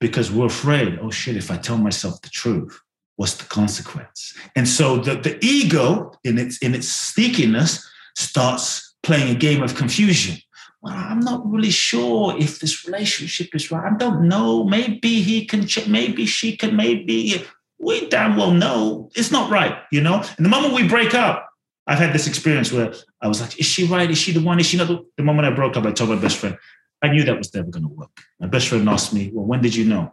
[0.00, 2.80] because we're afraid, oh shit, if I tell myself the truth,
[3.16, 4.34] what's the consequence?
[4.54, 7.84] And so the, the ego in its in its sneakiness
[8.16, 10.38] starts playing a game of confusion.
[10.82, 13.92] Well, I'm not really sure if this relationship is right.
[13.92, 14.64] I don't know.
[14.64, 17.44] Maybe he can, maybe she can, maybe
[17.78, 20.22] we damn well know it's not right, you know?
[20.36, 21.48] And the moment we break up,
[21.86, 24.10] I've had this experience where I was like, is she right?
[24.10, 24.58] Is she the one?
[24.58, 26.56] Is she not the, the moment I broke up, I told my best friend,
[27.02, 28.10] I knew that was never going to work.
[28.40, 30.12] My best friend asked me, well, when did you know?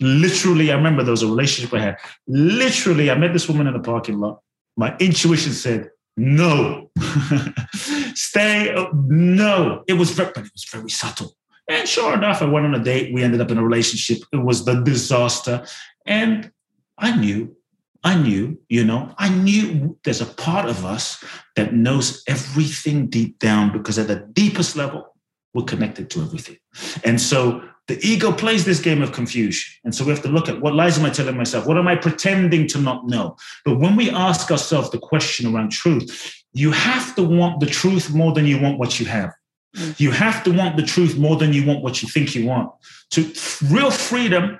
[0.00, 1.98] Literally, I remember there was a relationship I had.
[2.26, 4.40] Literally, I met this woman in the parking lot.
[4.76, 6.90] My intuition said, no.
[8.14, 9.84] Stay, no.
[9.86, 11.34] It was very, but it was very subtle.
[11.68, 13.14] And sure enough, I went on a date.
[13.14, 14.18] We ended up in a relationship.
[14.32, 15.64] It was the disaster.
[16.06, 16.50] And
[16.98, 17.56] I knew,
[18.02, 21.24] I knew, you know, I knew there's a part of us
[21.56, 25.13] that knows everything deep down because at the deepest level,
[25.54, 26.56] we're connected to everything.
[27.04, 29.72] And so the ego plays this game of confusion.
[29.84, 31.66] And so we have to look at what lies am I telling myself?
[31.66, 33.36] What am I pretending to not know?
[33.64, 38.12] But when we ask ourselves the question around truth, you have to want the truth
[38.12, 39.32] more than you want what you have.
[39.76, 40.00] Mm.
[40.00, 42.70] You have to want the truth more than you want what you think you want.
[43.10, 43.32] To
[43.70, 44.58] real freedom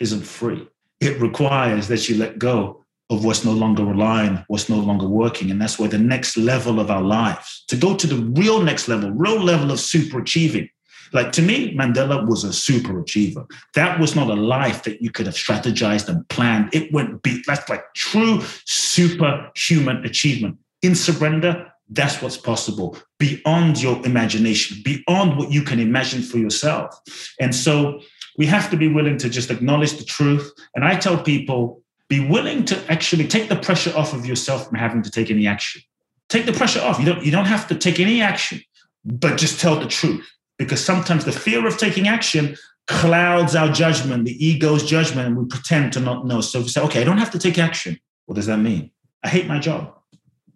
[0.00, 0.68] isn't free
[1.00, 5.50] it requires that you let go of what's no longer aligned, what's no longer working.
[5.50, 8.88] And that's where the next level of our lives, to go to the real next
[8.88, 10.68] level, real level of super achieving.
[11.12, 13.46] Like to me, Mandela was a super achiever.
[13.74, 16.74] That was not a life that you could have strategized and planned.
[16.74, 20.58] It went be that's like true superhuman achievement.
[20.82, 27.00] In surrender, that's what's possible beyond your imagination, beyond what you can imagine for yourself.
[27.40, 28.00] And so
[28.36, 30.52] we have to be willing to just acknowledge the truth.
[30.74, 34.78] And I tell people, be willing to actually take the pressure off of yourself from
[34.78, 35.82] having to take any action.
[36.28, 36.98] Take the pressure off.
[36.98, 38.60] You don't, you don't have to take any action,
[39.04, 40.26] but just tell the truth.
[40.58, 45.44] Because sometimes the fear of taking action clouds our judgment, the ego's judgment, and we
[45.44, 46.40] pretend to not know.
[46.40, 47.98] So we say, okay, I don't have to take action.
[48.26, 48.90] What does that mean?
[49.22, 49.92] I hate my job.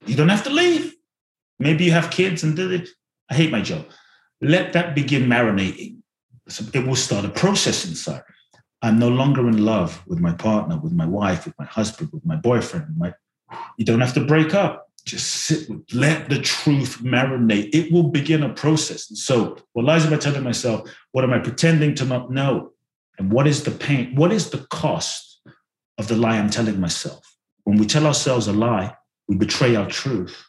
[0.06, 0.94] You don't have to leave.
[1.58, 2.58] Maybe you have kids and.
[3.30, 3.86] I hate my job.
[4.40, 6.00] Let that begin marinating
[6.74, 8.22] it will start a process inside.
[8.82, 12.24] I'm no longer in love with my partner, with my wife, with my husband, with
[12.24, 12.86] my boyfriend.
[12.96, 13.12] My,
[13.76, 14.88] you don't have to break up.
[15.04, 17.70] Just sit with, let the truth marinate.
[17.74, 19.08] It will begin a process.
[19.10, 20.90] And so, what lies am I telling myself?
[21.12, 22.72] What am I pretending to not know?
[23.18, 24.14] And what is the pain?
[24.14, 25.40] What is the cost
[25.98, 27.36] of the lie I'm telling myself?
[27.64, 28.94] When we tell ourselves a lie,
[29.28, 30.44] we betray our truth.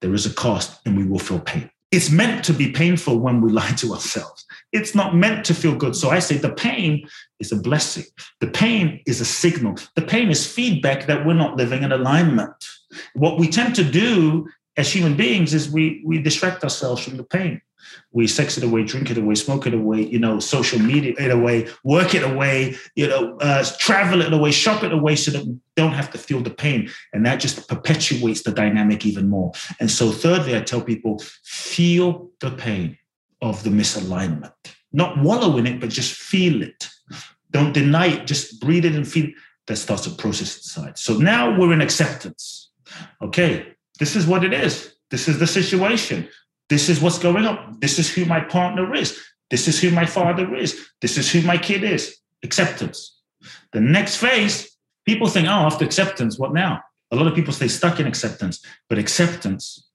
[0.00, 1.70] There is a cost, and we will feel pain.
[1.96, 4.44] It's meant to be painful when we lie to ourselves.
[4.70, 5.96] It's not meant to feel good.
[5.96, 7.08] So I say the pain
[7.40, 8.04] is a blessing.
[8.40, 9.76] The pain is a signal.
[9.94, 12.54] The pain is feedback that we're not living in alignment.
[13.14, 17.24] What we tend to do as human beings is we, we distract ourselves from the
[17.24, 17.62] pain.
[18.12, 21.30] We sex it away, drink it away, smoke it away, you know, social media it
[21.30, 25.44] away, work it away, you know, uh, travel it away, shop it away so that
[25.44, 26.90] we don't have to feel the pain.
[27.12, 29.52] And that just perpetuates the dynamic even more.
[29.80, 32.98] And so, thirdly, I tell people feel the pain
[33.42, 34.52] of the misalignment.
[34.92, 36.88] Not wallow in it, but just feel it.
[37.50, 39.30] Don't deny it, just breathe it and feel
[39.66, 40.98] that starts a process inside.
[40.98, 42.70] So now we're in acceptance.
[43.20, 44.94] Okay, this is what it is.
[45.10, 46.28] This is the situation.
[46.68, 47.78] This is what's going on.
[47.80, 49.18] This is who my partner is.
[49.50, 50.88] This is who my father is.
[51.00, 52.16] This is who my kid is.
[52.42, 53.20] Acceptance.
[53.72, 56.80] The next phase, people think, oh, after acceptance, what now?
[57.12, 59.88] A lot of people stay stuck in acceptance, but acceptance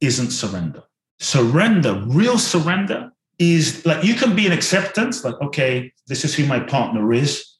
[0.00, 0.82] isn't surrender.
[1.18, 6.44] Surrender, real surrender, is like you can be in acceptance, like, okay, this is who
[6.46, 7.56] my partner is.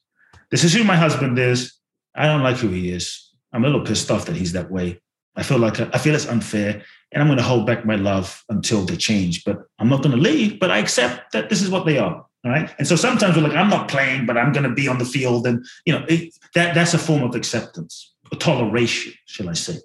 [0.51, 1.73] This is who my husband is.
[2.15, 3.33] I don't like who he is.
[3.53, 4.99] I'm a little pissed off that he's that way.
[5.35, 8.43] I feel like I feel it's unfair, and I'm going to hold back my love
[8.49, 9.43] until they change.
[9.43, 10.59] But I'm not going to leave.
[10.59, 12.25] But I accept that this is what they are.
[12.45, 12.73] All right.
[12.77, 15.05] And so sometimes we're like, I'm not playing, but I'm going to be on the
[15.05, 19.53] field, and you know it, that that's a form of acceptance, a toleration, shall I
[19.53, 19.77] say?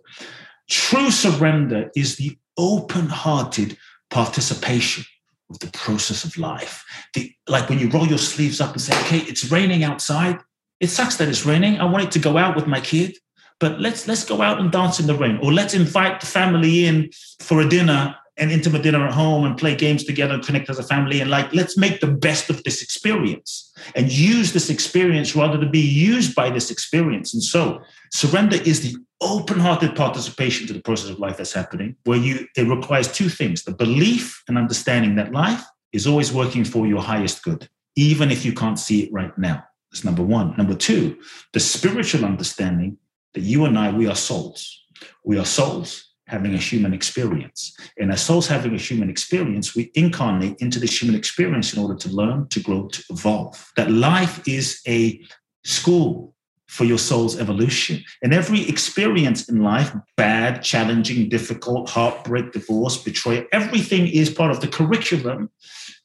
[0.69, 3.77] True surrender is the open-hearted
[4.11, 5.05] participation
[5.51, 6.85] of the process of life.
[7.15, 10.39] The, like when you roll your sleeves up and say, okay, it's raining outside.
[10.81, 11.81] It sucks that it's raining.
[11.81, 13.17] I want it to go out with my kid,
[13.61, 16.87] but let's let's go out and dance in the rain, or let's invite the family
[16.87, 20.79] in for a dinner an intimate dinner at home and play games together connect as
[20.79, 25.37] a family and like let's make the best of this experience and use this experience
[25.37, 27.33] rather than be used by this experience.
[27.33, 27.81] And so
[28.11, 32.67] surrender is the open-hearted participation to the process of life that's happening where you it
[32.67, 37.43] requires two things the belief and understanding that life is always working for your highest
[37.45, 39.63] good even if you can't see it right now.
[39.93, 40.57] That's number one.
[40.57, 41.17] Number two
[41.53, 42.99] the spiritual understanding
[43.35, 44.85] that you and i we are souls
[45.25, 47.77] we are souls having a human experience.
[47.99, 51.95] And as souls having a human experience, we incarnate into this human experience in order
[51.97, 53.73] to learn, to grow, to evolve.
[53.77, 55.21] That life is a
[55.65, 56.35] school
[56.67, 58.03] for your soul's evolution.
[58.23, 64.61] And every experience in life, bad, challenging, difficult, heartbreak, divorce, betrayal, everything is part of
[64.61, 65.51] the curriculum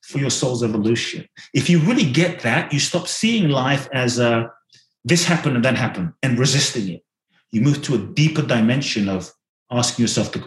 [0.03, 1.25] for your soul's evolution.
[1.53, 4.51] If you really get that, you stop seeing life as a
[5.05, 7.03] this happened and that happened and resisting it.
[7.51, 9.31] You move to a deeper dimension of
[9.71, 10.43] asking yourself the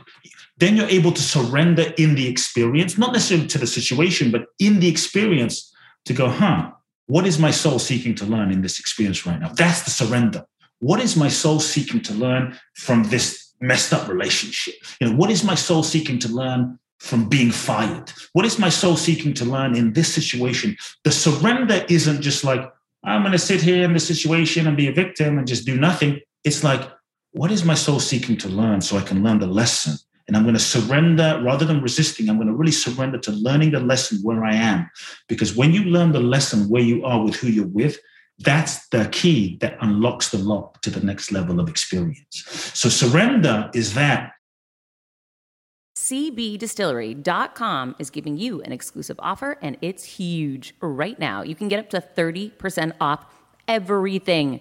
[0.59, 4.79] then you're able to surrender in the experience, not necessarily to the situation, but in
[4.81, 5.75] the experience
[6.05, 6.71] to go, huh,
[7.07, 9.49] what is my soul seeking to learn in this experience right now?
[9.49, 10.45] That's the surrender.
[10.79, 14.75] What is my soul seeking to learn from this messed up relationship?
[15.01, 18.13] You know, what is my soul seeking to learn from being fired?
[18.33, 20.77] What is my soul seeking to learn in this situation?
[21.05, 22.63] The surrender isn't just like,
[23.05, 25.77] I'm going to sit here in the situation and be a victim and just do
[25.77, 26.21] nothing.
[26.45, 26.89] It's like,
[27.33, 29.97] what is my soul seeking to learn so I can learn the lesson?
[30.29, 32.29] And I'm going to surrender rather than resisting.
[32.29, 34.89] I'm going to really surrender to learning the lesson where I am.
[35.29, 37.99] Because when you learn the lesson where you are with who you're with,
[38.39, 42.45] that's the key that unlocks the lock to the next level of experience.
[42.75, 44.33] So surrender is that.
[45.97, 50.75] CBDistillery.com is giving you an exclusive offer, and it's huge.
[50.81, 53.27] Right now, you can get up to 30% off
[53.69, 54.61] everything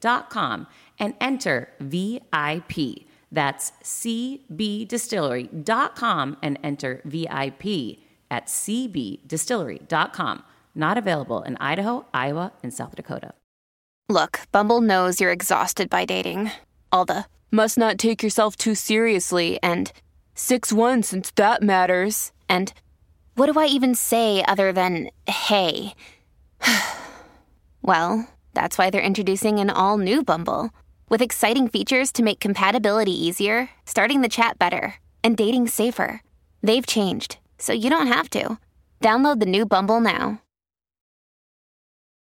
[0.00, 0.66] cbdistillery.com
[0.98, 3.04] and enter VIP.
[3.32, 7.98] That's cbdistillery.com and enter VIP
[8.30, 10.42] at cbdistillery.com.
[10.74, 13.34] Not available in Idaho, Iowa, and South Dakota.
[14.08, 16.50] Look, Bumble knows you're exhausted by dating.
[16.90, 19.92] All the must not take yourself too seriously and
[20.34, 22.32] 6 1 since that matters.
[22.48, 22.72] And
[23.34, 25.94] what do I even say other than hey?
[27.82, 30.70] well, that's why they're introducing an all new Bumble
[31.08, 36.22] with exciting features to make compatibility easier, starting the chat better, and dating safer.
[36.62, 38.58] They've changed, so you don't have to.
[39.00, 40.40] Download the new Bumble now.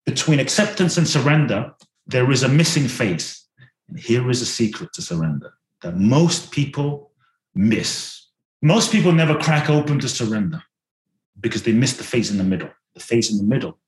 [0.06, 1.74] Between acceptance and surrender,
[2.06, 3.44] there is a missing phase.
[3.88, 5.52] And here is a secret to surrender
[5.82, 7.10] that most people
[7.54, 8.26] miss.
[8.62, 10.62] Most people never crack open to surrender
[11.40, 12.70] because they miss the phase in the middle.
[12.94, 13.78] The phase in the middle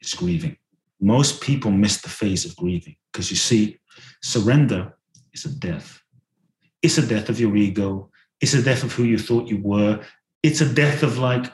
[0.00, 0.56] is grieving
[1.00, 3.78] most people miss the phase of grieving because you see,
[4.22, 4.96] surrender
[5.32, 6.02] is a death.
[6.82, 8.10] It's a death of your ego.
[8.40, 10.04] It's a death of who you thought you were.
[10.42, 11.52] It's a death of like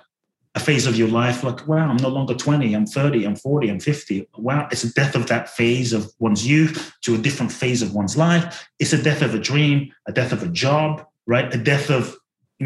[0.56, 3.70] a phase of your life, like, wow, I'm no longer 20, I'm 30, I'm 40,
[3.70, 4.28] I'm 50.
[4.36, 7.92] Wow, it's a death of that phase of one's youth to a different phase of
[7.92, 8.68] one's life.
[8.78, 11.52] It's a death of a dream, a death of a job, right?
[11.52, 12.16] A death of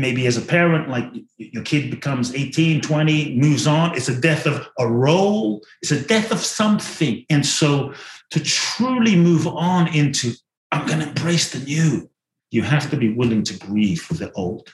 [0.01, 3.97] maybe as a parent, like your kid becomes 18, 20, moves on.
[3.97, 7.25] It's a death of a role, it's a death of something.
[7.31, 7.93] And so
[8.31, 10.33] to truly move on into,
[10.73, 12.11] I'm going to embrace the new,
[12.51, 14.69] you have to be willing to grieve for the old.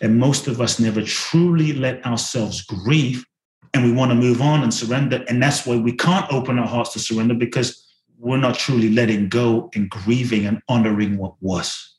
[0.00, 3.24] And most of us never truly let ourselves grieve
[3.74, 5.24] and we want to move on and surrender.
[5.28, 7.84] And that's why we can't open our hearts to surrender because
[8.18, 11.95] we're not truly letting go and grieving and honoring what was.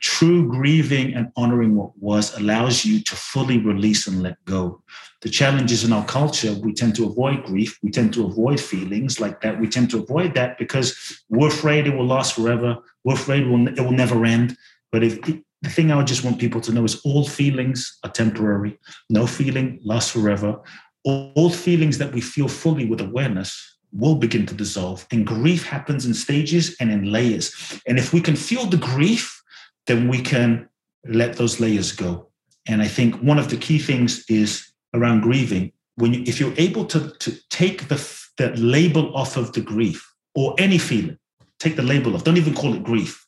[0.00, 4.82] True grieving and honoring what was allows you to fully release and let go.
[5.20, 7.78] The challenges in our culture, we tend to avoid grief.
[7.82, 9.60] We tend to avoid feelings like that.
[9.60, 12.78] We tend to avoid that because we're afraid it will last forever.
[13.04, 14.56] We're afraid it will, it will never end.
[14.90, 18.10] But if the thing I would just want people to know is all feelings are
[18.10, 18.78] temporary.
[19.08, 20.60] No feeling lasts forever.
[21.04, 25.06] All feelings that we feel fully with awareness will begin to dissolve.
[25.10, 27.52] And grief happens in stages and in layers.
[27.86, 29.42] And if we can feel the grief,
[29.86, 30.68] then we can
[31.06, 32.28] let those layers go.
[32.66, 35.72] And I think one of the key things is around grieving.
[35.96, 37.96] When you, if you're able to, to take the,
[38.38, 41.18] the label off of the grief or any feeling,
[41.58, 43.26] take the label off, don't even call it grief.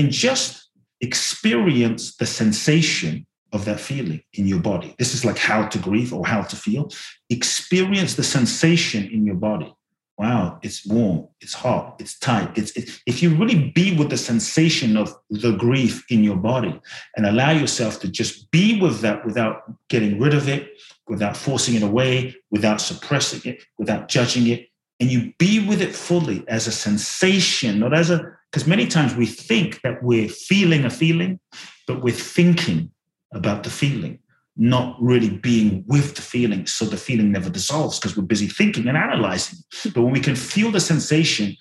[0.00, 0.70] and just
[1.02, 4.94] experience the sensation of that feeling in your body.
[4.98, 6.90] This is like how to grieve or how to feel.
[7.28, 9.74] Experience the sensation in your body.
[10.20, 12.50] Wow, it's warm, it's hot, it's tight.
[12.58, 16.78] It's it, if you really be with the sensation of the grief in your body
[17.16, 20.72] and allow yourself to just be with that without getting rid of it,
[21.08, 24.68] without forcing it away, without suppressing it, without judging it,
[25.00, 29.14] and you be with it fully as a sensation, not as a because many times
[29.14, 31.40] we think that we're feeling a feeling,
[31.86, 32.90] but we're thinking
[33.32, 34.18] about the feeling,
[34.60, 36.66] not really being with the feeling.
[36.66, 39.58] So the feeling never dissolves because we're busy thinking and analyzing.
[39.94, 41.56] But when we can feel the sensation,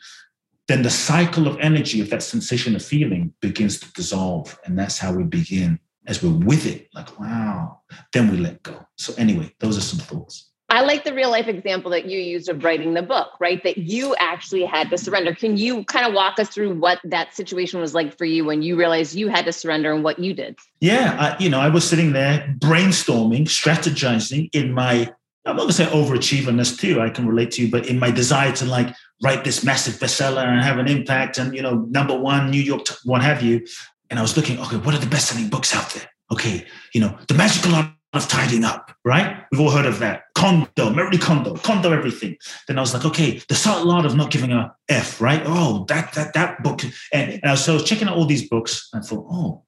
[0.67, 4.59] then the cycle of energy of that sensation of feeling begins to dissolve.
[4.65, 7.79] And that's how we begin as we're with it, like, wow,
[8.11, 8.85] then we let go.
[8.97, 10.48] So, anyway, those are some thoughts.
[10.71, 13.63] I like the real life example that you used of writing the book, right?
[13.63, 15.33] That you actually had to surrender.
[15.33, 18.61] Can you kind of walk us through what that situation was like for you when
[18.61, 20.57] you realized you had to surrender and what you did?
[20.79, 25.11] Yeah, I, you know, I was sitting there brainstorming, strategizing in my,
[25.45, 28.51] I'm not gonna say overachieverness too, I can relate to you, but in my desire
[28.53, 28.93] to like
[29.23, 32.85] write this massive bestseller and have an impact and, you know, number one, New York,
[33.05, 33.65] what have you.
[34.11, 36.09] And I was looking, okay, what are the best selling books out there?
[36.31, 39.43] Okay, you know, the magical art of tidying up, right?
[39.51, 40.23] We've all heard of that.
[40.35, 42.37] Kondo, Marie Kondo, condo everything.
[42.67, 45.41] Then I was like, okay, the subtle art of not giving a F, right?
[45.45, 46.83] Oh, that that that book.
[47.13, 49.25] And, and I was, so I was checking out all these books and I thought,
[49.29, 49.63] oh,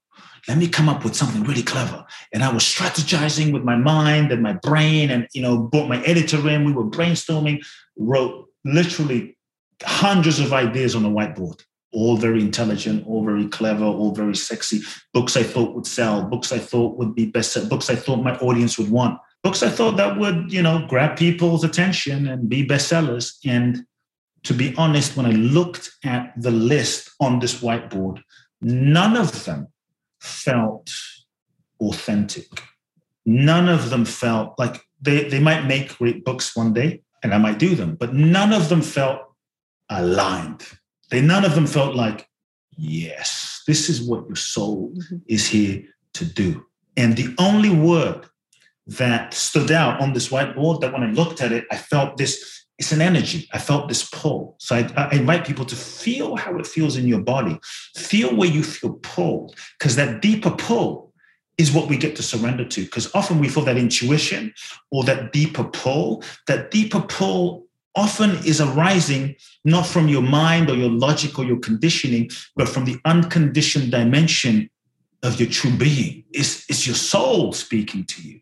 [0.47, 2.03] let me come up with something really clever.
[2.33, 6.01] And I was strategizing with my mind and my brain and, you know, brought my
[6.03, 6.65] editor in.
[6.65, 7.63] We were brainstorming,
[7.95, 9.37] wrote literally
[9.83, 14.81] hundreds of ideas on a whiteboard all very intelligent, all very clever, all very sexy.
[15.13, 18.35] Books I thought would sell, books I thought would be best, books I thought my
[18.37, 22.65] audience would want, books I thought that would, you know, grab people's attention and be
[22.65, 23.37] bestsellers.
[23.45, 23.85] And
[24.43, 28.21] to be honest, when I looked at the list on this whiteboard,
[28.61, 29.67] none of them
[30.19, 30.91] felt
[31.79, 32.47] authentic.
[33.25, 37.37] None of them felt like they, they might make great books one day and I
[37.37, 39.21] might do them, but none of them felt
[39.89, 40.65] aligned
[41.12, 42.28] they none of them felt like,
[42.76, 45.18] yes, this is what your soul mm-hmm.
[45.28, 45.84] is here
[46.16, 46.66] to do.
[46.97, 48.26] And the only word
[48.88, 52.66] that stood out on this whiteboard that when I looked at it, I felt this,
[52.78, 53.47] it's an energy.
[53.53, 54.55] I felt this pull.
[54.59, 57.59] So I, I invite people to feel how it feels in your body.
[57.95, 61.14] Feel where you feel pulled, because that deeper pull
[61.57, 62.84] is what we get to surrender to.
[62.84, 64.53] Because often we feel that intuition
[64.89, 66.24] or that deeper pull.
[66.47, 69.35] That deeper pull often is arising
[69.65, 74.69] not from your mind or your logic or your conditioning, but from the unconditioned dimension
[75.23, 76.23] of your true being.
[76.31, 78.39] It's, it's your soul speaking to you.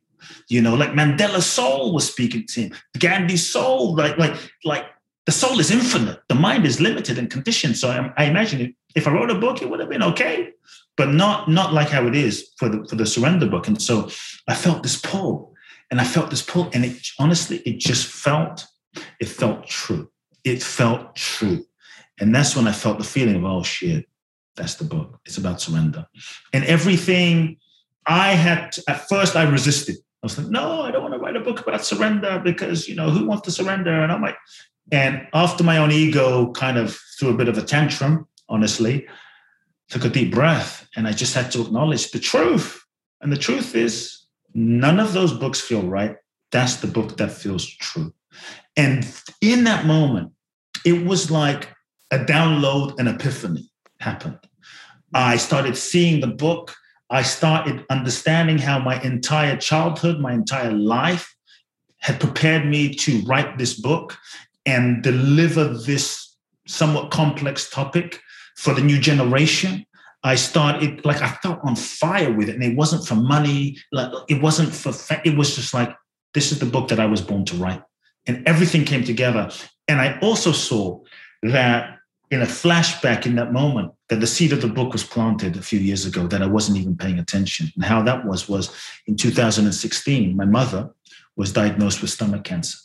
[0.48, 2.74] You know, like Mandela's soul was speaking to him.
[2.98, 4.86] Gandhi's soul, like, like, like
[5.26, 6.20] the soul is infinite.
[6.28, 7.78] The mind is limited and conditioned.
[7.78, 10.54] So I, I imagine if I wrote a book, it would have been okay,
[10.98, 13.68] but not not like how it is for the for the surrender book.
[13.68, 14.10] And so
[14.48, 15.54] I felt this pull,
[15.92, 18.66] and I felt this pull, and it honestly, it just felt
[19.20, 20.10] it felt true.
[20.44, 21.66] It felt true.
[22.20, 24.06] And that's when I felt the feeling of, oh shit,
[24.56, 25.20] that's the book.
[25.26, 26.06] It's about surrender.
[26.54, 27.58] And everything
[28.06, 29.96] I had, to, at first I resisted.
[30.22, 32.96] I was like, no, I don't want to write a book about surrender because, you
[32.96, 34.04] know, who wants to surrender?
[34.04, 34.36] And I'm like,
[34.92, 39.08] and after my own ego kind of threw a bit of a tantrum, honestly,
[39.90, 42.84] took a deep breath and I just had to acknowledge the truth.
[43.22, 46.16] And the truth is, none of those books feel right.
[46.52, 48.14] That's the book that feels true.
[48.76, 49.06] And
[49.42, 50.32] in that moment,
[50.86, 51.70] it was like
[52.12, 53.70] a download, an epiphany
[54.00, 54.40] happened.
[55.14, 56.74] I started seeing the book.
[57.10, 61.36] I started understanding how my entire childhood, my entire life
[61.98, 64.18] had prepared me to write this book
[64.66, 66.38] and deliver this
[66.68, 68.22] somewhat complex topic
[68.56, 69.86] for the new generation.
[70.24, 73.78] I started like I felt on fire with it, and it wasn't for money.
[73.92, 74.94] Like it wasn't for.
[75.24, 75.96] It was just like
[76.34, 77.82] this is the book that I was born to write
[78.30, 79.50] and everything came together.
[79.88, 81.02] And I also saw
[81.42, 81.98] that
[82.30, 85.64] in a flashback in that moment that the seed of the book was planted a
[85.64, 87.72] few years ago that I wasn't even paying attention.
[87.74, 88.70] And how that was was
[89.08, 90.92] in 2016, my mother
[91.38, 92.78] was diagnosed with stomach cancer.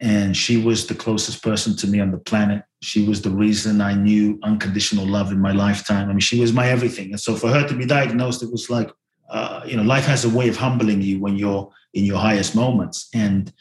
[0.00, 2.64] And she was the closest person to me on the planet.
[2.80, 6.08] She was the reason I knew unconditional love in my lifetime.
[6.08, 7.10] I mean, she was my everything.
[7.10, 8.90] And so for her to be diagnosed, it was like,
[9.28, 12.54] uh, you know, life has a way of humbling you when you're in your highest
[12.54, 13.08] moments.
[13.12, 13.52] And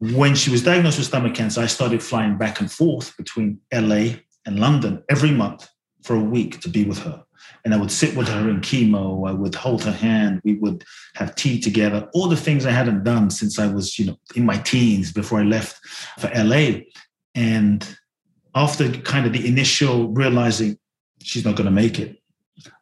[0.00, 4.14] when she was diagnosed with stomach cancer, I started flying back and forth between LA
[4.46, 5.68] and London every month
[6.02, 7.22] for a week to be with her.
[7.64, 9.28] And I would sit with her in chemo.
[9.28, 10.40] I would hold her hand.
[10.42, 10.84] We would
[11.16, 12.08] have tea together.
[12.14, 15.40] All the things I hadn't done since I was, you know, in my teens before
[15.40, 15.78] I left
[16.18, 16.80] for LA.
[17.34, 17.86] And
[18.54, 20.78] after kind of the initial realizing
[21.22, 22.16] she's not going to make it,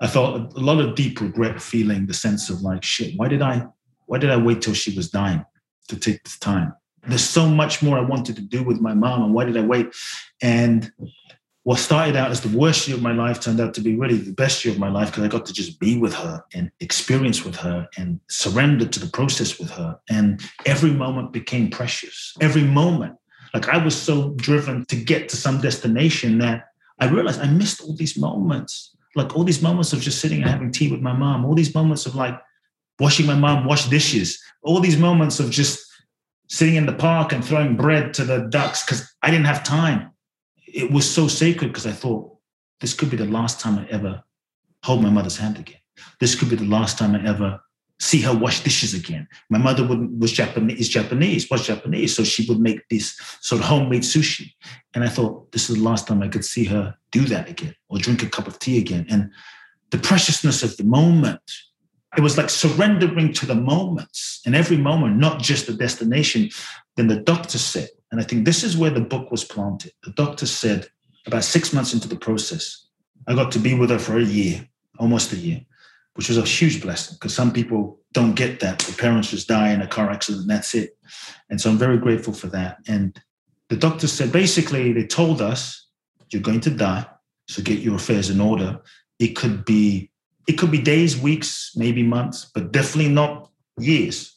[0.00, 3.42] I felt a lot of deep regret, feeling the sense of like, shit, why did
[3.42, 3.66] I,
[4.06, 5.44] why did I wait till she was dying
[5.88, 6.74] to take this time?
[7.06, 9.62] There's so much more I wanted to do with my mom, and why did I
[9.62, 9.94] wait?
[10.42, 10.90] And
[11.68, 14.16] what started out as the worst year of my life turned out to be really
[14.16, 16.70] the best year of my life because I got to just be with her and
[16.80, 19.98] experience with her and surrender to the process with her.
[20.08, 22.34] And every moment became precious.
[22.40, 23.16] Every moment.
[23.52, 26.68] Like I was so driven to get to some destination that
[27.00, 28.96] I realized I missed all these moments.
[29.14, 31.74] Like all these moments of just sitting and having tea with my mom, all these
[31.74, 32.40] moments of like
[32.98, 35.87] washing my mom wash dishes, all these moments of just
[36.48, 40.10] sitting in the park and throwing bread to the ducks because I didn't have time
[40.72, 42.36] it was so sacred because I thought
[42.80, 44.22] this could be the last time I ever
[44.84, 45.80] hold my mother's hand again.
[46.20, 47.60] This could be the last time I ever
[48.00, 49.26] see her wash dishes again.
[49.50, 53.60] My mother would, was Japanese, is Japanese, was Japanese, so she would make this sort
[53.60, 54.52] of homemade sushi.
[54.94, 57.74] And I thought this is the last time I could see her do that again
[57.88, 59.06] or drink a cup of tea again.
[59.10, 59.32] And
[59.90, 61.40] the preciousness of the moment,
[62.18, 66.50] it was like surrendering to the moments and every moment, not just the destination.
[66.96, 69.92] Then the doctor said, and I think this is where the book was planted.
[70.02, 70.88] The doctor said
[71.26, 72.88] about six months into the process,
[73.28, 75.60] I got to be with her for a year, almost a year,
[76.14, 78.80] which was a huge blessing because some people don't get that.
[78.80, 80.98] The parents just die in a car accident and that's it.
[81.50, 82.78] And so I'm very grateful for that.
[82.88, 83.16] And
[83.68, 85.86] the doctor said basically, they told us,
[86.30, 87.06] you're going to die.
[87.46, 88.80] So get your affairs in order.
[89.20, 90.07] It could be
[90.48, 94.34] it could be days, weeks, maybe months, but definitely not years.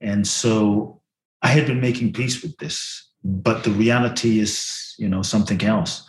[0.00, 1.00] And so
[1.40, 6.06] I had been making peace with this, but the reality is, you know, something else.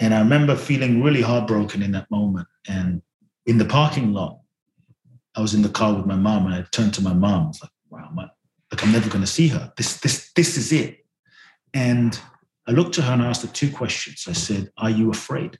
[0.00, 2.48] And I remember feeling really heartbroken in that moment.
[2.68, 3.00] And
[3.46, 4.40] in the parking lot,
[5.36, 7.44] I was in the car with my mom, and I turned to my mom.
[7.44, 8.28] I was like, "Wow, my,
[8.70, 9.72] like I'm never going to see her.
[9.78, 11.06] This, this, this is it."
[11.72, 12.20] And
[12.66, 14.26] I looked at her and I asked her two questions.
[14.28, 15.58] I said, "Are you afraid?"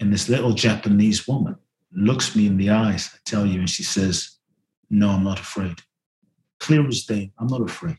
[0.00, 1.56] And this little Japanese woman
[1.94, 3.10] looks me in the eyes.
[3.14, 4.38] I tell you, and she says,
[4.90, 5.80] "No, I'm not afraid."
[6.60, 7.98] Clear as day, I'm not afraid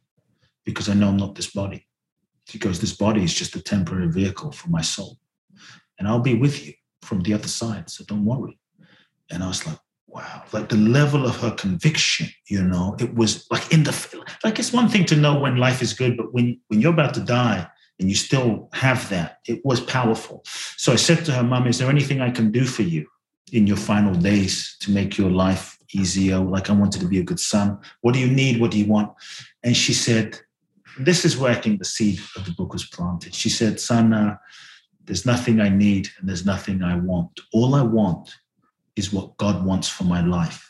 [0.66, 1.86] because I know I'm not this body.
[2.52, 5.18] Because this body is just a temporary vehicle for my soul.
[6.00, 7.90] And I'll be with you from the other side.
[7.90, 8.60] So don't worry.
[9.30, 9.78] And I was like,
[10.08, 14.60] wow, like the level of her conviction, you know, it was like in the, like
[14.60, 17.22] it's one thing to know when life is good, but when, when you're about to
[17.22, 17.68] die
[18.00, 20.44] and you still have that, it was powerful.
[20.78, 23.08] So I said to her, Mom, is there anything I can do for you
[23.54, 26.40] in your final days to make your life easier?
[26.40, 27.80] Like I wanted to be a good son.
[28.02, 28.60] What do you need?
[28.60, 29.14] What do you want?
[29.64, 30.40] And she said,
[31.00, 33.34] this is where I think the seed of the book was planted.
[33.34, 34.38] She said, Son, uh,
[35.06, 37.40] there's nothing I need and there's nothing I want.
[37.52, 38.34] All I want
[38.96, 40.70] is what God wants for my life.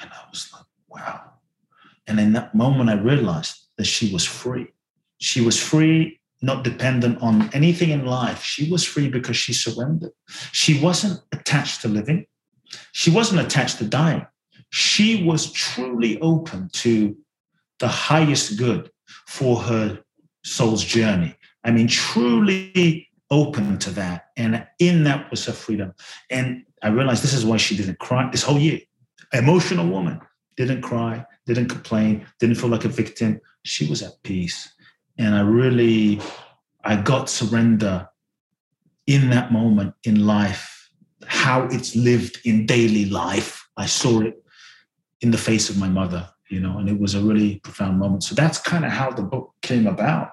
[0.00, 1.20] And I was like, wow.
[2.06, 4.68] And in that moment, I realized that she was free.
[5.18, 8.42] She was free, not dependent on anything in life.
[8.42, 10.12] She was free because she surrendered.
[10.52, 12.26] She wasn't attached to living,
[12.92, 14.26] she wasn't attached to dying.
[14.70, 17.16] She was truly open to
[17.80, 18.90] the highest good
[19.26, 19.98] for her
[20.44, 21.34] soul's journey.
[21.64, 24.26] I mean, truly open to that.
[24.36, 25.92] And in that was her freedom.
[26.30, 28.80] And I realized this is why she didn't cry this whole year.
[29.32, 30.20] Emotional woman,
[30.56, 33.40] didn't cry, didn't complain, didn't feel like a victim.
[33.64, 34.72] She was at peace.
[35.20, 36.20] And I really,
[36.84, 38.08] I got surrender
[39.06, 40.90] in that moment in life,
[41.26, 43.68] how it's lived in daily life.
[43.76, 44.42] I saw it
[45.20, 48.24] in the face of my mother you know, and it was a really profound moment.
[48.24, 50.32] So that's kind of how the book came about.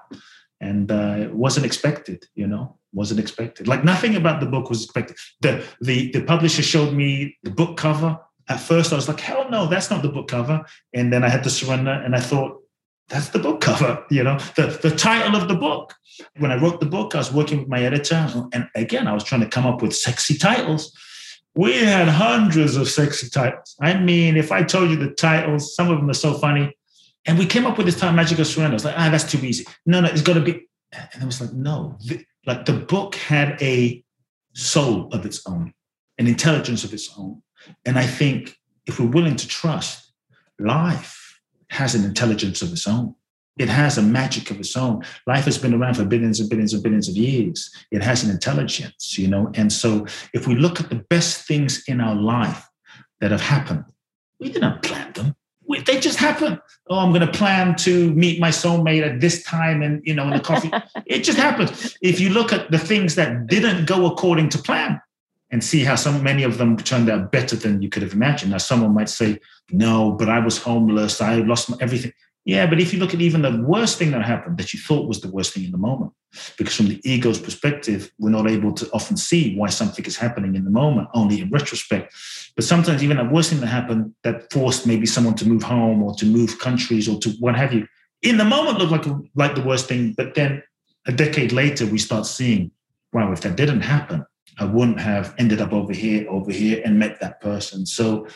[0.60, 3.68] And uh, it wasn't expected, you know, wasn't expected.
[3.68, 5.16] Like nothing about the book was expected.
[5.40, 8.18] The, the, the publisher showed me the book cover.
[8.48, 10.64] At first, I was like, hell no, that's not the book cover.
[10.92, 12.60] And then I had to surrender and I thought,
[13.08, 15.94] that's the book cover, you know, the, the title of the book.
[16.38, 18.28] When I wrote the book, I was working with my editor.
[18.52, 20.92] And again, I was trying to come up with sexy titles
[21.58, 23.74] we had hundreds of sexy titles.
[23.80, 26.72] I mean, if I told you the titles, some of them are so funny.
[27.26, 28.74] And we came up with this time, Magic of Surrender.
[28.74, 29.66] I was like, ah, that's too easy.
[29.84, 30.68] No, no, it's got to be.
[30.92, 31.98] And I was like, no.
[32.46, 34.04] like the book had a
[34.54, 35.74] soul of its own,
[36.18, 37.42] an intelligence of its own.
[37.84, 38.56] And I think
[38.86, 40.12] if we're willing to trust,
[40.60, 41.27] life
[41.70, 43.14] has an intelligence of its own.
[43.58, 45.02] It has a magic of its own.
[45.26, 47.70] Life has been around for billions and billions and billions of years.
[47.90, 49.50] It has an intelligence, you know.
[49.54, 52.68] And so, if we look at the best things in our life
[53.20, 53.84] that have happened,
[54.38, 55.34] we didn't plan them.
[55.66, 56.60] We, they just happen.
[56.88, 60.24] Oh, I'm going to plan to meet my soulmate at this time, and you know,
[60.24, 60.70] in the coffee.
[61.06, 61.98] it just happens.
[62.00, 65.00] If you look at the things that didn't go according to plan,
[65.50, 68.52] and see how so many of them turned out better than you could have imagined.
[68.52, 69.38] Now, someone might say,
[69.70, 71.20] "No, but I was homeless.
[71.20, 72.12] I lost everything."
[72.44, 75.06] Yeah, but if you look at even the worst thing that happened that you thought
[75.06, 76.12] was the worst thing in the moment,
[76.56, 80.54] because from the ego's perspective, we're not able to often see why something is happening
[80.54, 82.14] in the moment, only in retrospect.
[82.56, 86.02] But sometimes even the worst thing that happened that forced maybe someone to move home
[86.02, 87.86] or to move countries or to what have you,
[88.22, 90.14] in the moment looked like like the worst thing.
[90.16, 90.62] But then
[91.06, 92.70] a decade later, we start seeing,
[93.12, 94.24] wow, if that didn't happen,
[94.58, 97.86] I wouldn't have ended up over here, over here, and met that person.
[97.86, 98.26] So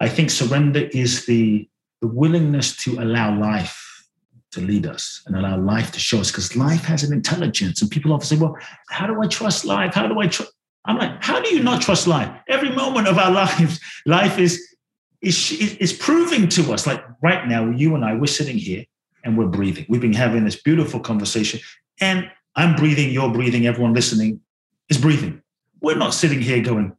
[0.00, 1.68] I think surrender is the
[2.00, 4.08] the willingness to allow life
[4.52, 7.82] to lead us and allow life to show us because life has an intelligence.
[7.82, 8.56] And people often say, well,
[8.88, 9.94] how do I trust life?
[9.94, 10.52] How do I trust?
[10.86, 12.30] I'm like, how do you not trust life?
[12.48, 14.76] Every moment of our lives, life is,
[15.20, 18.84] is, is proving to us, like right now, you and I, we're sitting here
[19.24, 19.86] and we're breathing.
[19.88, 21.60] We've been having this beautiful conversation
[22.00, 24.40] and I'm breathing, you're breathing, everyone listening
[24.88, 25.42] is breathing.
[25.80, 26.96] We're not sitting here going,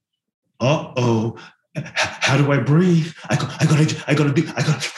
[0.60, 1.38] uh oh,
[1.76, 3.14] how do I breathe?
[3.30, 4.92] I got, I got to, I got to do, I got,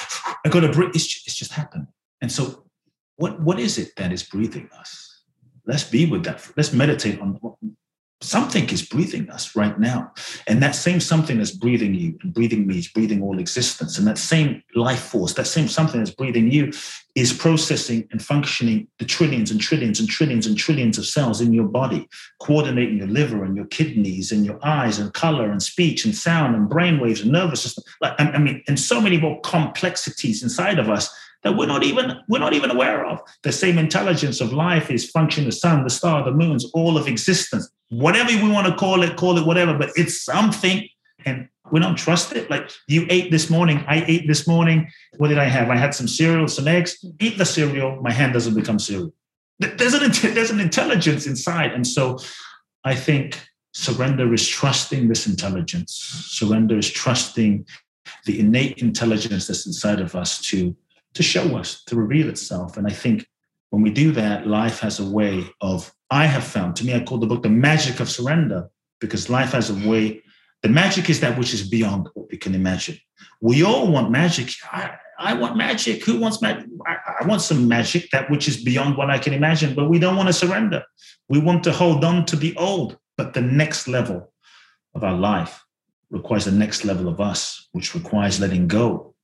[0.45, 0.91] I got to breathe.
[0.95, 1.87] It's just, it's just happened.
[2.21, 2.65] And so,
[3.17, 5.21] what what is it that is breathing us?
[5.65, 6.45] Let's be with that.
[6.57, 7.39] Let's meditate on
[8.23, 10.11] something is breathing us right now.
[10.47, 13.97] And that same something that's breathing you and breathing me is breathing all existence.
[13.97, 16.71] And that same life force, that same something that's breathing you
[17.15, 21.53] is processing and functioning the trillions and trillions and trillions and trillions of cells in
[21.53, 22.07] your body,
[22.39, 26.55] coordinating your liver and your kidneys and your eyes and color and speech and sound
[26.55, 27.83] and brain waves and nervous system.
[28.01, 31.13] Like, I mean, and so many more complexities inside of us
[31.43, 33.21] that we're not even we're not even aware of.
[33.43, 37.07] The same intelligence of life is function, the sun, the star, the moons, all of
[37.07, 37.69] existence.
[37.89, 40.87] Whatever we want to call it, call it whatever, but it's something.
[41.25, 42.49] And we don't trust it.
[42.49, 44.89] Like you ate this morning, I ate this morning.
[45.17, 45.69] What did I have?
[45.69, 47.03] I had some cereal, some eggs.
[47.19, 49.13] Eat the cereal, my hand doesn't become cereal.
[49.59, 52.19] There's an there's an intelligence inside, and so
[52.83, 53.39] I think
[53.73, 55.93] surrender is trusting this intelligence.
[56.29, 57.65] Surrender is trusting
[58.25, 60.75] the innate intelligence that's inside of us to
[61.13, 62.77] to show us, to reveal itself.
[62.77, 63.27] And I think
[63.69, 67.03] when we do that, life has a way of, I have found, to me, I
[67.03, 70.21] call the book The Magic of Surrender, because life has a way,
[70.61, 72.97] the magic is that which is beyond what we can imagine.
[73.41, 74.49] We all want magic.
[74.71, 76.05] I, I want magic.
[76.05, 76.67] Who wants magic?
[76.87, 79.99] I, I want some magic, that which is beyond what I can imagine, but we
[79.99, 80.83] don't want to surrender.
[81.27, 84.31] We want to hold on to the old, but the next level
[84.95, 85.65] of our life
[86.09, 89.15] requires the next level of us, which requires letting go